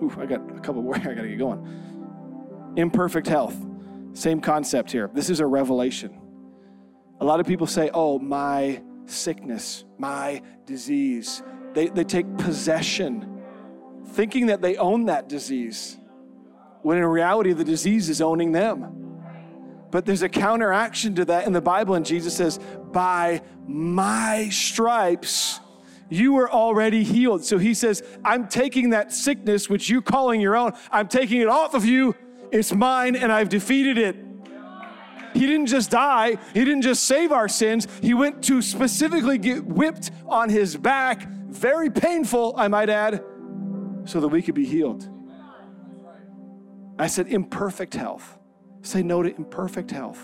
Ooh, 0.03 0.11
I 0.19 0.25
got 0.25 0.41
a 0.57 0.59
couple 0.61 0.81
more. 0.81 0.95
I 0.97 0.99
got 0.99 1.21
to 1.21 1.27
get 1.27 1.37
going 1.37 1.90
imperfect 2.75 3.27
health. 3.27 3.55
Same 4.13 4.41
concept 4.41 4.91
here. 4.91 5.09
This 5.13 5.29
is 5.29 5.39
a 5.39 5.45
revelation. 5.45 6.19
A 7.19 7.25
lot 7.25 7.39
of 7.39 7.45
people 7.45 7.67
say, 7.67 7.89
oh, 7.93 8.19
my 8.19 8.81
sickness, 9.05 9.85
my 9.97 10.41
disease. 10.65 11.43
They, 11.73 11.87
they 11.87 12.03
take 12.03 12.37
possession, 12.37 13.43
thinking 14.07 14.47
that 14.47 14.61
they 14.61 14.75
own 14.77 15.05
that 15.05 15.29
disease, 15.29 15.97
when 16.81 16.97
in 16.97 17.05
reality, 17.05 17.53
the 17.53 17.63
disease 17.63 18.09
is 18.09 18.21
owning 18.21 18.51
them. 18.51 18.97
But 19.91 20.05
there's 20.05 20.23
a 20.23 20.29
counteraction 20.29 21.15
to 21.15 21.25
that 21.25 21.45
in 21.45 21.53
the 21.53 21.61
Bible, 21.61 21.95
and 21.95 22.05
Jesus 22.05 22.35
says, 22.35 22.59
By 22.91 23.41
my 23.67 24.49
stripes, 24.49 25.59
you 26.09 26.33
were 26.33 26.51
already 26.51 27.03
healed. 27.03 27.45
So 27.45 27.57
he 27.57 27.73
says, 27.73 28.01
I'm 28.25 28.47
taking 28.47 28.89
that 28.89 29.13
sickness, 29.13 29.69
which 29.69 29.89
you're 29.89 30.01
calling 30.01 30.41
your 30.41 30.55
own, 30.55 30.73
I'm 30.91 31.07
taking 31.07 31.39
it 31.39 31.47
off 31.47 31.73
of 31.73 31.85
you 31.85 32.15
it's 32.51 32.73
mine 32.73 33.15
and 33.15 33.31
I've 33.31 33.49
defeated 33.49 33.97
it. 33.97 34.15
He 35.33 35.45
didn't 35.47 35.67
just 35.67 35.91
die, 35.91 36.37
He 36.53 36.65
didn't 36.65 36.81
just 36.81 37.03
save 37.05 37.31
our 37.31 37.47
sins. 37.47 37.87
He 38.01 38.13
went 38.13 38.43
to 38.45 38.61
specifically 38.61 39.37
get 39.37 39.65
whipped 39.65 40.11
on 40.27 40.49
His 40.49 40.75
back, 40.75 41.27
very 41.27 41.89
painful, 41.89 42.53
I 42.57 42.67
might 42.67 42.89
add, 42.89 43.23
so 44.05 44.19
that 44.19 44.27
we 44.27 44.41
could 44.41 44.55
be 44.55 44.65
healed. 44.65 45.07
I 46.99 47.07
said, 47.07 47.27
imperfect 47.27 47.93
health. 47.93 48.37
Say 48.81 49.03
no 49.03 49.23
to 49.23 49.35
imperfect 49.35 49.91
health. 49.91 50.19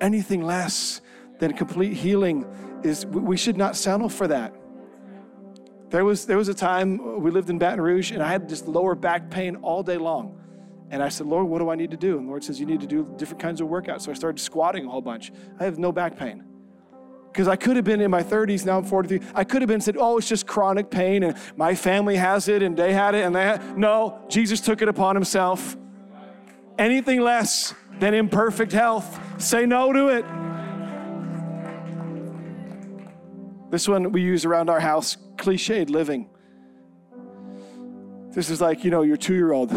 Anything 0.00 0.42
less 0.42 1.00
than 1.38 1.52
complete 1.54 1.94
healing 1.94 2.46
is, 2.82 3.04
we 3.06 3.36
should 3.36 3.56
not 3.56 3.76
settle 3.76 4.08
for 4.08 4.28
that. 4.28 4.54
There 5.90 6.04
was, 6.04 6.24
there 6.24 6.36
was 6.36 6.48
a 6.48 6.54
time 6.54 7.20
we 7.20 7.30
lived 7.30 7.50
in 7.50 7.58
Baton 7.58 7.80
Rouge 7.80 8.12
and 8.12 8.22
I 8.22 8.28
had 8.28 8.48
just 8.48 8.68
lower 8.68 8.94
back 8.94 9.30
pain 9.30 9.56
all 9.56 9.82
day 9.82 9.96
long. 9.96 10.39
And 10.90 11.02
I 11.02 11.08
said, 11.08 11.28
Lord, 11.28 11.46
what 11.46 11.60
do 11.60 11.70
I 11.70 11.76
need 11.76 11.92
to 11.92 11.96
do? 11.96 12.18
And 12.18 12.26
the 12.26 12.30
Lord 12.30 12.42
says, 12.42 12.58
You 12.58 12.66
need 12.66 12.80
to 12.80 12.86
do 12.86 13.14
different 13.16 13.40
kinds 13.40 13.60
of 13.60 13.68
workouts. 13.68 14.02
So 14.02 14.10
I 14.10 14.14
started 14.14 14.40
squatting 14.40 14.86
a 14.86 14.88
whole 14.88 15.00
bunch. 15.00 15.32
I 15.58 15.64
have 15.64 15.78
no 15.78 15.92
back 15.92 16.18
pain. 16.18 16.44
Because 17.30 17.46
I 17.46 17.54
could 17.54 17.76
have 17.76 17.84
been 17.84 18.00
in 18.00 18.10
my 18.10 18.24
30s, 18.24 18.66
now 18.66 18.78
I'm 18.78 18.84
43. 18.84 19.24
I 19.36 19.44
could 19.44 19.62
have 19.62 19.68
been 19.68 19.80
said, 19.80 19.96
Oh, 19.96 20.18
it's 20.18 20.28
just 20.28 20.48
chronic 20.48 20.90
pain, 20.90 21.22
and 21.22 21.36
my 21.56 21.76
family 21.76 22.16
has 22.16 22.48
it, 22.48 22.60
and 22.62 22.76
they 22.76 22.92
had 22.92 23.14
it, 23.14 23.24
and 23.24 23.34
they 23.34 23.44
had. 23.44 23.78
No, 23.78 24.20
Jesus 24.28 24.60
took 24.60 24.82
it 24.82 24.88
upon 24.88 25.14
himself. 25.14 25.76
Anything 26.76 27.20
less 27.20 27.72
than 28.00 28.14
imperfect 28.14 28.72
health, 28.72 29.20
say 29.40 29.66
no 29.66 29.92
to 29.92 30.08
it. 30.08 30.24
This 33.70 33.86
one 33.86 34.10
we 34.10 34.22
use 34.22 34.44
around 34.44 34.68
our 34.68 34.80
house 34.80 35.16
cliched 35.36 35.88
living. 35.88 36.28
This 38.32 38.50
is 38.50 38.60
like, 38.60 38.82
you 38.82 38.90
know, 38.90 39.02
your 39.02 39.16
two 39.16 39.34
year 39.34 39.52
old 39.52 39.70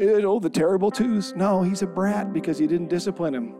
oh, 0.00 0.40
the 0.40 0.50
terrible 0.50 0.90
twos. 0.90 1.34
No, 1.34 1.62
he's 1.62 1.82
a 1.82 1.86
brat 1.86 2.32
because 2.32 2.60
you 2.60 2.66
didn't 2.66 2.88
discipline 2.88 3.34
him. 3.34 3.54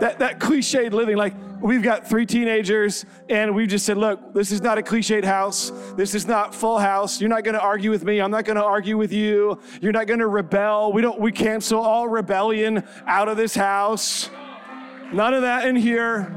That, 0.00 0.18
that 0.18 0.40
cliched 0.40 0.92
living, 0.92 1.16
like 1.16 1.32
we've 1.60 1.82
got 1.82 2.08
three 2.08 2.26
teenagers 2.26 3.06
and 3.28 3.54
we've 3.54 3.68
just 3.68 3.86
said, 3.86 3.96
look, 3.96 4.34
this 4.34 4.50
is 4.50 4.60
not 4.60 4.76
a 4.76 4.82
cliched 4.82 5.24
house. 5.24 5.70
This 5.96 6.16
is 6.16 6.26
not 6.26 6.52
full 6.54 6.78
house. 6.78 7.20
You're 7.20 7.30
not 7.30 7.44
going 7.44 7.54
to 7.54 7.60
argue 7.60 7.90
with 7.90 8.02
me. 8.02 8.20
I'm 8.20 8.32
not 8.32 8.44
going 8.44 8.56
to 8.56 8.64
argue 8.64 8.96
with 8.96 9.12
you. 9.12 9.60
You're 9.80 9.92
not 9.92 10.08
going 10.08 10.18
to 10.18 10.26
rebel. 10.26 10.92
We 10.92 11.02
don't, 11.02 11.20
we 11.20 11.30
cancel 11.30 11.80
all 11.80 12.08
rebellion 12.08 12.82
out 13.06 13.28
of 13.28 13.36
this 13.36 13.54
house. 13.54 14.28
None 15.12 15.34
of 15.34 15.42
that 15.42 15.68
in 15.68 15.76
here. 15.76 16.36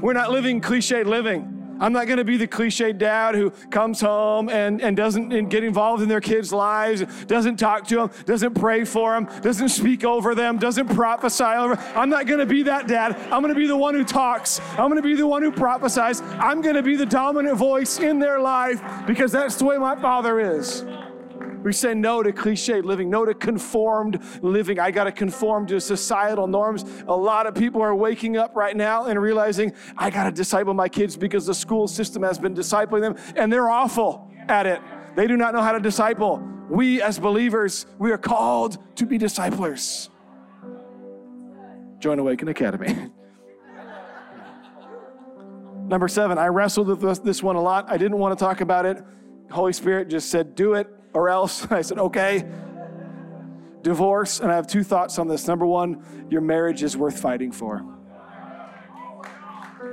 We're 0.00 0.12
not 0.12 0.30
living 0.30 0.60
cliche 0.60 1.02
living. 1.04 1.58
I'm 1.80 1.92
not 1.92 2.06
going 2.06 2.18
to 2.18 2.24
be 2.24 2.36
the 2.36 2.46
cliche 2.46 2.92
dad 2.92 3.34
who 3.34 3.50
comes 3.70 4.00
home 4.00 4.48
and, 4.48 4.82
and 4.82 4.96
doesn't 4.96 5.48
get 5.48 5.62
involved 5.62 6.02
in 6.02 6.08
their 6.08 6.20
kids' 6.20 6.52
lives, 6.52 7.04
doesn't 7.26 7.56
talk 7.56 7.86
to 7.88 7.96
them, 7.96 8.10
doesn't 8.24 8.54
pray 8.54 8.84
for 8.84 9.14
them, 9.14 9.28
doesn't 9.42 9.68
speak 9.68 10.04
over 10.04 10.34
them, 10.34 10.58
doesn't 10.58 10.88
prophesy 10.88 11.44
over. 11.44 11.76
Them. 11.76 11.84
I'm 11.94 12.10
not 12.10 12.26
going 12.26 12.40
to 12.40 12.46
be 12.46 12.64
that 12.64 12.88
dad. 12.88 13.16
I'm 13.30 13.42
going 13.42 13.54
to 13.54 13.58
be 13.58 13.66
the 13.66 13.76
one 13.76 13.94
who 13.94 14.04
talks. 14.04 14.60
I'm 14.72 14.88
going 14.88 14.96
to 14.96 15.02
be 15.02 15.14
the 15.14 15.26
one 15.26 15.42
who 15.42 15.52
prophesies. 15.52 16.20
I'm 16.20 16.62
going 16.62 16.74
to 16.74 16.82
be 16.82 16.96
the 16.96 17.06
dominant 17.06 17.56
voice 17.56 18.00
in 18.00 18.18
their 18.18 18.40
life 18.40 18.82
because 19.06 19.30
that's 19.30 19.56
the 19.56 19.64
way 19.64 19.78
my 19.78 19.94
father 19.94 20.40
is. 20.40 20.84
We 21.62 21.72
say 21.72 21.94
no 21.94 22.22
to 22.22 22.32
cliche 22.32 22.80
living, 22.80 23.10
no 23.10 23.24
to 23.24 23.34
conformed 23.34 24.22
living. 24.42 24.78
I 24.78 24.90
got 24.90 25.04
to 25.04 25.12
conform 25.12 25.66
to 25.68 25.80
societal 25.80 26.46
norms. 26.46 26.84
A 27.08 27.16
lot 27.16 27.46
of 27.46 27.54
people 27.54 27.82
are 27.82 27.94
waking 27.94 28.36
up 28.36 28.54
right 28.54 28.76
now 28.76 29.06
and 29.06 29.20
realizing 29.20 29.72
I 29.96 30.10
got 30.10 30.24
to 30.24 30.30
disciple 30.30 30.74
my 30.74 30.88
kids 30.88 31.16
because 31.16 31.46
the 31.46 31.54
school 31.54 31.88
system 31.88 32.22
has 32.22 32.38
been 32.38 32.54
discipling 32.54 33.00
them 33.00 33.16
and 33.36 33.52
they're 33.52 33.68
awful 33.68 34.30
at 34.48 34.66
it. 34.66 34.80
They 35.16 35.26
do 35.26 35.36
not 35.36 35.52
know 35.52 35.62
how 35.62 35.72
to 35.72 35.80
disciple. 35.80 36.42
We 36.68 37.02
as 37.02 37.18
believers, 37.18 37.86
we 37.98 38.12
are 38.12 38.18
called 38.18 38.78
to 38.96 39.06
be 39.06 39.18
disciplers. 39.18 40.10
Join 41.98 42.20
Awaken 42.20 42.48
Academy. 42.48 42.94
Number 45.88 46.06
seven, 46.06 46.38
I 46.38 46.46
wrestled 46.48 46.86
with 46.88 47.24
this 47.24 47.42
one 47.42 47.56
a 47.56 47.62
lot. 47.62 47.86
I 47.90 47.96
didn't 47.96 48.18
want 48.18 48.38
to 48.38 48.44
talk 48.44 48.60
about 48.60 48.86
it. 48.86 49.02
Holy 49.50 49.72
Spirit 49.72 50.08
just 50.08 50.30
said, 50.30 50.54
do 50.54 50.74
it 50.74 50.86
or 51.12 51.28
else. 51.28 51.66
I 51.70 51.82
said, 51.82 51.98
okay. 51.98 52.44
Divorce, 53.82 54.40
and 54.40 54.50
I 54.50 54.56
have 54.56 54.66
two 54.66 54.82
thoughts 54.82 55.18
on 55.18 55.28
this. 55.28 55.46
Number 55.46 55.64
one, 55.64 56.26
your 56.30 56.40
marriage 56.40 56.82
is 56.82 56.96
worth 56.96 57.20
fighting 57.20 57.52
for. 57.52 57.84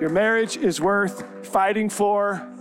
Your 0.02 0.10
marriage 0.10 0.58
is 0.58 0.82
worth 0.82 1.48
fighting 1.48 1.90
for. 1.90 2.52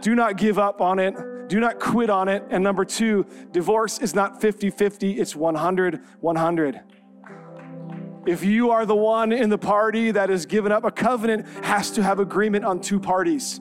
Do 0.00 0.14
not 0.14 0.36
give 0.36 0.58
up 0.58 0.80
on 0.80 0.98
it. 0.98 1.14
Do 1.48 1.60
not 1.60 1.78
quit 1.78 2.10
on 2.10 2.28
it. 2.28 2.44
And 2.50 2.64
number 2.64 2.84
two, 2.84 3.26
divorce 3.52 3.98
is 3.98 4.14
not 4.14 4.40
50 4.40 4.70
50, 4.70 5.12
it's 5.12 5.36
100 5.36 6.00
100. 6.20 6.80
If 8.26 8.42
you 8.42 8.72
are 8.72 8.84
the 8.84 8.96
one 8.96 9.32
in 9.32 9.50
the 9.50 9.58
party 9.58 10.10
that 10.10 10.30
has 10.30 10.46
given 10.46 10.72
up, 10.72 10.84
a 10.84 10.90
covenant 10.90 11.46
has 11.64 11.92
to 11.92 12.02
have 12.02 12.18
agreement 12.18 12.64
on 12.64 12.80
two 12.80 12.98
parties. 12.98 13.60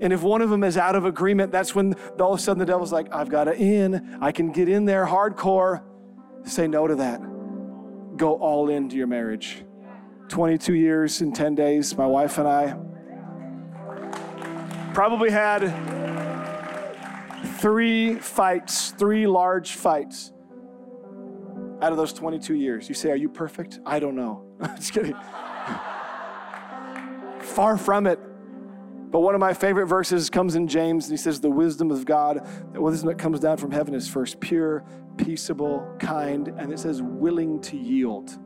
And 0.00 0.12
if 0.12 0.22
one 0.22 0.40
of 0.42 0.50
them 0.50 0.64
is 0.64 0.76
out 0.76 0.96
of 0.96 1.04
agreement, 1.04 1.52
that's 1.52 1.74
when 1.74 1.94
all 2.18 2.32
of 2.32 2.40
a 2.40 2.42
sudden 2.42 2.58
the 2.58 2.66
devil's 2.66 2.92
like, 2.92 3.14
I've 3.14 3.28
got 3.28 3.44
to 3.44 3.56
in. 3.56 4.18
I 4.20 4.32
can 4.32 4.50
get 4.50 4.68
in 4.68 4.86
there 4.86 5.06
hardcore. 5.06 5.82
Say 6.44 6.66
no 6.66 6.86
to 6.86 6.96
that. 6.96 7.20
Go 8.16 8.34
all 8.34 8.70
into 8.70 8.96
your 8.96 9.06
marriage. 9.06 9.64
22 10.28 10.74
years 10.74 11.20
in 11.20 11.32
10 11.32 11.54
days, 11.54 11.96
my 11.96 12.06
wife 12.06 12.38
and 12.38 12.48
I 12.48 12.76
probably 14.92 15.30
had 15.30 15.72
three 17.58 18.16
fights, 18.16 18.90
three 18.92 19.26
large 19.26 19.72
fights 19.72 20.32
out 21.82 21.92
of 21.92 21.96
those 21.96 22.12
22 22.12 22.54
years. 22.54 22.88
You 22.88 22.94
say, 22.94 23.10
Are 23.10 23.16
you 23.16 23.28
perfect? 23.28 23.80
I 23.86 23.98
don't 23.98 24.14
know. 24.14 24.44
Just 24.76 24.92
kidding. 24.92 25.14
Far 27.40 27.76
from 27.78 28.06
it. 28.06 28.20
But 29.10 29.20
one 29.20 29.34
of 29.34 29.40
my 29.40 29.52
favorite 29.52 29.86
verses 29.86 30.30
comes 30.30 30.54
in 30.54 30.68
James, 30.68 31.06
and 31.06 31.12
he 31.12 31.16
says, 31.16 31.40
The 31.40 31.50
wisdom 31.50 31.90
of 31.90 32.04
God, 32.04 32.46
the 32.72 32.80
wisdom 32.80 33.08
that 33.08 33.18
comes 33.18 33.40
down 33.40 33.56
from 33.56 33.72
heaven 33.72 33.94
is 33.94 34.08
first 34.08 34.38
pure, 34.38 34.84
peaceable, 35.16 35.96
kind, 35.98 36.48
and 36.48 36.72
it 36.72 36.78
says 36.78 37.02
willing 37.02 37.60
to 37.62 37.76
yield. 37.76 38.38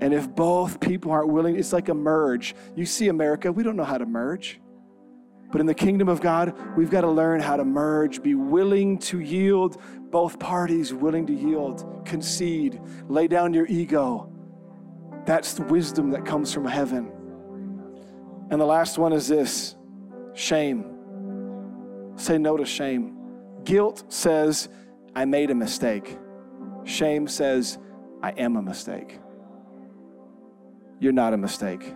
And 0.00 0.14
if 0.14 0.32
both 0.34 0.80
people 0.80 1.10
aren't 1.10 1.28
willing, 1.28 1.56
it's 1.56 1.72
like 1.72 1.88
a 1.88 1.94
merge. 1.94 2.54
You 2.76 2.86
see 2.86 3.08
America, 3.08 3.50
we 3.52 3.62
don't 3.62 3.76
know 3.76 3.84
how 3.84 3.98
to 3.98 4.06
merge. 4.06 4.60
But 5.50 5.60
in 5.60 5.66
the 5.66 5.74
kingdom 5.74 6.08
of 6.08 6.20
God, 6.20 6.54
we've 6.76 6.90
got 6.90 7.00
to 7.00 7.10
learn 7.10 7.40
how 7.40 7.56
to 7.56 7.64
merge, 7.64 8.22
be 8.22 8.36
willing 8.36 8.98
to 8.98 9.18
yield, 9.18 9.82
both 10.10 10.38
parties 10.38 10.94
willing 10.94 11.26
to 11.26 11.34
yield, 11.34 12.06
concede, 12.06 12.80
lay 13.08 13.26
down 13.26 13.52
your 13.52 13.66
ego. 13.66 14.32
That's 15.26 15.54
the 15.54 15.64
wisdom 15.64 16.10
that 16.10 16.24
comes 16.24 16.54
from 16.54 16.64
heaven. 16.64 17.12
And 18.50 18.60
the 18.60 18.66
last 18.66 18.98
one 18.98 19.12
is 19.12 19.28
this 19.28 19.76
shame. 20.34 20.84
Say 22.16 22.36
no 22.36 22.56
to 22.56 22.66
shame. 22.66 23.16
Guilt 23.64 24.04
says, 24.08 24.68
I 25.14 25.24
made 25.24 25.50
a 25.50 25.54
mistake. 25.54 26.18
Shame 26.84 27.28
says, 27.28 27.78
I 28.22 28.30
am 28.30 28.56
a 28.56 28.62
mistake. 28.62 29.18
You're 30.98 31.12
not 31.12 31.32
a 31.32 31.36
mistake. 31.36 31.94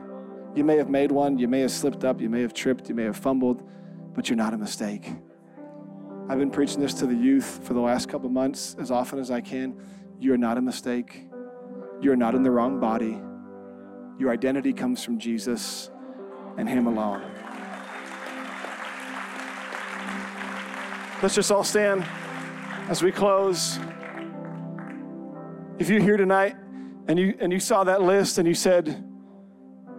You 0.54 0.64
may 0.64 0.76
have 0.76 0.88
made 0.88 1.10
one, 1.10 1.38
you 1.38 1.48
may 1.48 1.60
have 1.60 1.72
slipped 1.72 2.04
up, 2.04 2.20
you 2.20 2.30
may 2.30 2.40
have 2.40 2.54
tripped, 2.54 2.88
you 2.88 2.94
may 2.94 3.02
have 3.04 3.16
fumbled, 3.16 3.68
but 4.14 4.28
you're 4.28 4.36
not 4.36 4.54
a 4.54 4.58
mistake. 4.58 5.12
I've 6.28 6.38
been 6.38 6.50
preaching 6.50 6.80
this 6.80 6.94
to 6.94 7.06
the 7.06 7.14
youth 7.14 7.60
for 7.64 7.74
the 7.74 7.80
last 7.80 8.08
couple 8.08 8.30
months 8.30 8.76
as 8.78 8.90
often 8.90 9.18
as 9.18 9.30
I 9.30 9.40
can. 9.40 9.76
You're 10.20 10.38
not 10.38 10.56
a 10.56 10.62
mistake. 10.62 11.26
You're 12.00 12.16
not 12.16 12.34
in 12.34 12.42
the 12.42 12.50
wrong 12.50 12.80
body. 12.80 13.20
Your 14.18 14.30
identity 14.30 14.72
comes 14.72 15.02
from 15.02 15.18
Jesus 15.18 15.90
and 16.56 16.68
Him 16.68 16.86
alone. 16.86 17.22
Let's 21.22 21.34
just 21.34 21.50
all 21.50 21.64
stand 21.64 22.04
as 22.88 23.02
we 23.02 23.10
close. 23.10 23.78
If 25.78 25.88
you're 25.88 26.02
here 26.02 26.16
tonight 26.16 26.54
and 27.08 27.18
you, 27.18 27.34
and 27.40 27.52
you 27.52 27.60
saw 27.60 27.84
that 27.84 28.02
list 28.02 28.38
and 28.38 28.46
you 28.46 28.54
said, 28.54 29.04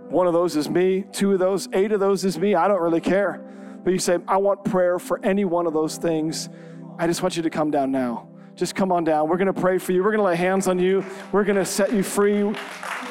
one 0.10 0.28
of 0.28 0.34
those 0.34 0.56
is 0.56 0.70
me, 0.70 1.04
two 1.12 1.34
of 1.34 1.40
those, 1.40 1.68
eight 1.74 1.92
of 1.92 2.00
those 2.00 2.24
is 2.26 2.38
me, 2.38 2.54
I 2.56 2.68
don't 2.68 2.82
really 2.82 3.02
care. 3.02 3.44
But 3.84 3.92
you 3.92 4.00
say, 4.00 4.20
I 4.28 4.38
want 4.38 4.64
prayer 4.64 5.00
for 5.00 5.20
any 5.26 5.46
one 5.46 5.68
of 5.68 5.74
those 5.74 5.98
things. 5.98 6.50
I 6.98 7.08
just 7.08 7.22
want 7.22 7.36
you 7.36 7.44
to 7.44 7.50
come 7.50 7.72
down 7.72 7.92
now. 7.92 8.30
Just 8.56 8.74
come 8.74 8.92
on 8.92 9.04
down. 9.04 9.28
We're 9.28 9.38
going 9.38 9.54
to 9.54 9.62
pray 9.62 9.78
for 9.78 9.92
you. 9.92 10.04
We're 10.04 10.12
going 10.12 10.20
to 10.20 10.26
lay 10.26 10.36
hands 10.36 10.68
on 10.68 10.80
you. 10.80 11.04
We're 11.32 11.44
going 11.44 11.58
to 11.58 11.66
set 11.66 11.92
you 11.92 12.04
free. 12.04 12.54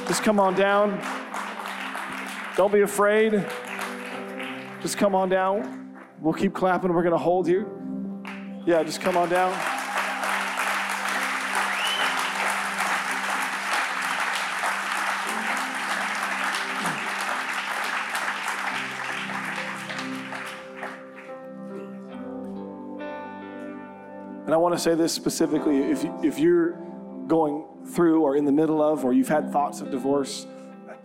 Just 0.07 0.22
come 0.22 0.40
on 0.40 0.54
down. 0.54 1.00
Don't 2.57 2.73
be 2.73 2.83
afraid. 2.83 3.45
Just 4.81 4.97
come 4.97 5.17
on 5.17 5.29
down. 5.29 5.99
We'll 6.21 6.33
keep 6.33 6.55
clapping. 6.55 6.93
We're 6.93 7.03
going 7.03 7.12
to 7.12 7.19
hold 7.19 7.49
you. 7.49 7.69
Yeah, 8.64 8.85
just 8.85 9.01
come 9.01 9.17
on 9.17 9.29
down. 9.29 9.53
And 24.45 24.55
I 24.55 24.57
want 24.57 24.77
to 24.77 24.79
say 24.79 24.95
this 24.95 25.12
specifically 25.12 25.79
if, 25.79 26.05
if 26.23 26.38
you're 26.38 26.79
going 27.27 27.67
through 27.85 28.23
or 28.23 28.37
in 28.37 28.45
the 28.45 28.53
middle 28.53 28.81
of, 28.81 29.05
or 29.05 29.12
you've 29.12 29.27
had 29.27 29.51
thoughts 29.51 29.81
of 29.81 29.90
divorce, 29.90 30.47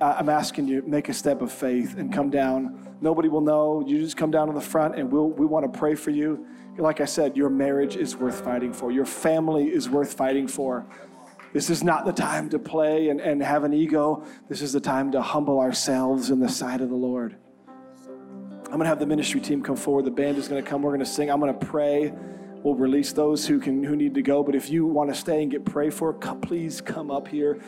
I'm 0.02 0.30
asking 0.30 0.68
you 0.68 0.82
make 0.86 1.10
a 1.10 1.14
step 1.14 1.42
of 1.42 1.52
faith 1.52 1.98
and 1.98 2.14
come 2.14 2.30
down. 2.30 2.96
Nobody 3.02 3.28
will 3.28 3.42
know. 3.42 3.84
You 3.86 4.00
just 4.00 4.18
come 4.18 4.32
down 4.32 4.48
to 4.48 4.54
the 4.54 4.62
front, 4.62 4.96
and 4.96 5.12
we'll, 5.12 5.30
we 5.30 5.46
want 5.46 5.72
to 5.72 5.80
pray 5.80 5.96
for 5.96 6.12
you. 6.12 6.46
Like 6.78 7.02
I 7.02 7.06
said, 7.06 7.36
your 7.36 7.50
marriage 7.50 7.98
is 7.98 8.16
worth 8.16 8.42
fighting 8.42 8.72
for. 8.72 8.92
Your 8.92 9.06
family 9.06 9.66
is 9.68 9.90
worth 9.90 10.14
fighting 10.14 10.48
for. 10.48 10.86
This 11.52 11.70
is 11.70 11.84
not 11.84 12.06
the 12.06 12.14
time 12.14 12.50
to 12.50 12.60
play 12.60 13.10
and, 13.10 13.20
and 13.20 13.42
have 13.42 13.64
an 13.64 13.74
ego. 13.74 14.24
This 14.48 14.62
is 14.62 14.72
the 14.72 14.80
time 14.80 15.12
to 15.12 15.22
humble 15.22 15.60
ourselves 15.60 16.30
in 16.30 16.40
the 16.40 16.48
sight 16.48 16.80
of 16.80 16.90
the 16.90 16.96
Lord. 16.96 17.36
I'm 18.66 18.76
going 18.76 18.82
to 18.82 18.88
have 18.88 19.00
the 19.00 19.08
ministry 19.08 19.42
team 19.42 19.64
come 19.64 19.76
forward. 19.76 20.06
The 20.06 20.12
band 20.12 20.38
is 20.38 20.48
going 20.48 20.64
to 20.64 20.70
come. 20.70 20.84
We're 20.84 20.92
going 20.92 21.00
to 21.00 21.06
sing. 21.06 21.32
I'm 21.32 21.40
going 21.40 21.58
to 21.58 21.66
pray. 21.66 22.14
We'll 22.62 22.76
release 22.76 23.14
those 23.14 23.48
who 23.48 23.60
can 23.60 23.84
who 23.84 23.96
need 23.96 24.14
to 24.14 24.22
go. 24.22 24.44
But 24.44 24.54
if 24.54 24.70
you 24.70 24.86
want 24.86 25.10
to 25.10 25.16
stay 25.16 25.42
and 25.42 25.50
get 25.50 25.66
prayed 25.66 25.94
for, 25.94 26.14
please 26.14 26.82
come 26.82 27.10
up 27.10 27.28
here. 27.28 27.60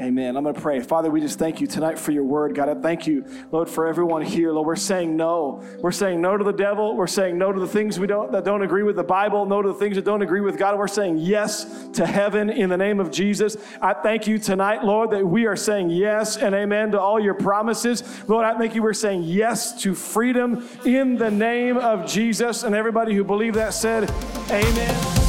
Amen. 0.00 0.36
I'm 0.36 0.42
going 0.42 0.56
to 0.56 0.60
pray. 0.60 0.80
Father, 0.80 1.08
we 1.08 1.20
just 1.20 1.38
thank 1.38 1.60
you 1.60 1.68
tonight 1.68 2.00
for 2.00 2.10
your 2.10 2.24
word. 2.24 2.52
God, 2.56 2.68
I 2.68 2.74
thank 2.74 3.06
you, 3.06 3.24
Lord, 3.52 3.68
for 3.68 3.86
everyone 3.86 4.22
here. 4.22 4.50
Lord, 4.50 4.66
we're 4.66 4.74
saying 4.74 5.16
no. 5.16 5.62
We're 5.78 5.92
saying 5.92 6.20
no 6.20 6.36
to 6.36 6.42
the 6.42 6.52
devil. 6.52 6.96
We're 6.96 7.06
saying 7.06 7.38
no 7.38 7.52
to 7.52 7.60
the 7.60 7.68
things 7.68 8.00
we 8.00 8.08
don't 8.08 8.32
that 8.32 8.44
don't 8.44 8.62
agree 8.62 8.82
with 8.82 8.96
the 8.96 9.04
Bible, 9.04 9.46
no 9.46 9.62
to 9.62 9.68
the 9.68 9.74
things 9.74 9.94
that 9.94 10.04
don't 10.04 10.20
agree 10.20 10.40
with 10.40 10.58
God. 10.58 10.76
We're 10.76 10.88
saying 10.88 11.18
yes 11.18 11.88
to 11.92 12.06
heaven 12.06 12.50
in 12.50 12.70
the 12.70 12.76
name 12.76 12.98
of 12.98 13.12
Jesus. 13.12 13.56
I 13.80 13.92
thank 13.92 14.26
you 14.26 14.38
tonight, 14.38 14.82
Lord, 14.82 15.12
that 15.12 15.24
we 15.24 15.46
are 15.46 15.56
saying 15.56 15.90
yes 15.90 16.38
and 16.38 16.56
amen 16.56 16.90
to 16.90 17.00
all 17.00 17.20
your 17.20 17.34
promises. 17.34 18.02
Lord, 18.28 18.44
I 18.44 18.58
thank 18.58 18.74
you 18.74 18.82
we're 18.82 18.94
saying 18.94 19.22
yes 19.22 19.80
to 19.82 19.94
freedom 19.94 20.68
in 20.84 21.14
the 21.14 21.30
name 21.30 21.76
of 21.76 22.04
Jesus. 22.04 22.64
And 22.64 22.74
everybody 22.74 23.14
who 23.14 23.22
believed 23.22 23.54
that 23.56 23.74
said, 23.74 24.10
Amen. 24.50 25.23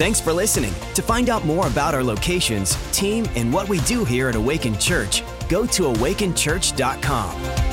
Thanks 0.00 0.18
for 0.18 0.32
listening. 0.32 0.72
To 0.94 1.02
find 1.02 1.28
out 1.28 1.44
more 1.44 1.66
about 1.66 1.94
our 1.94 2.02
locations, 2.02 2.74
team, 2.90 3.26
and 3.36 3.52
what 3.52 3.68
we 3.68 3.80
do 3.80 4.02
here 4.02 4.30
at 4.30 4.34
Awaken 4.34 4.78
Church, 4.78 5.22
go 5.46 5.66
to 5.66 5.82
awakenchurch.com. 5.82 7.69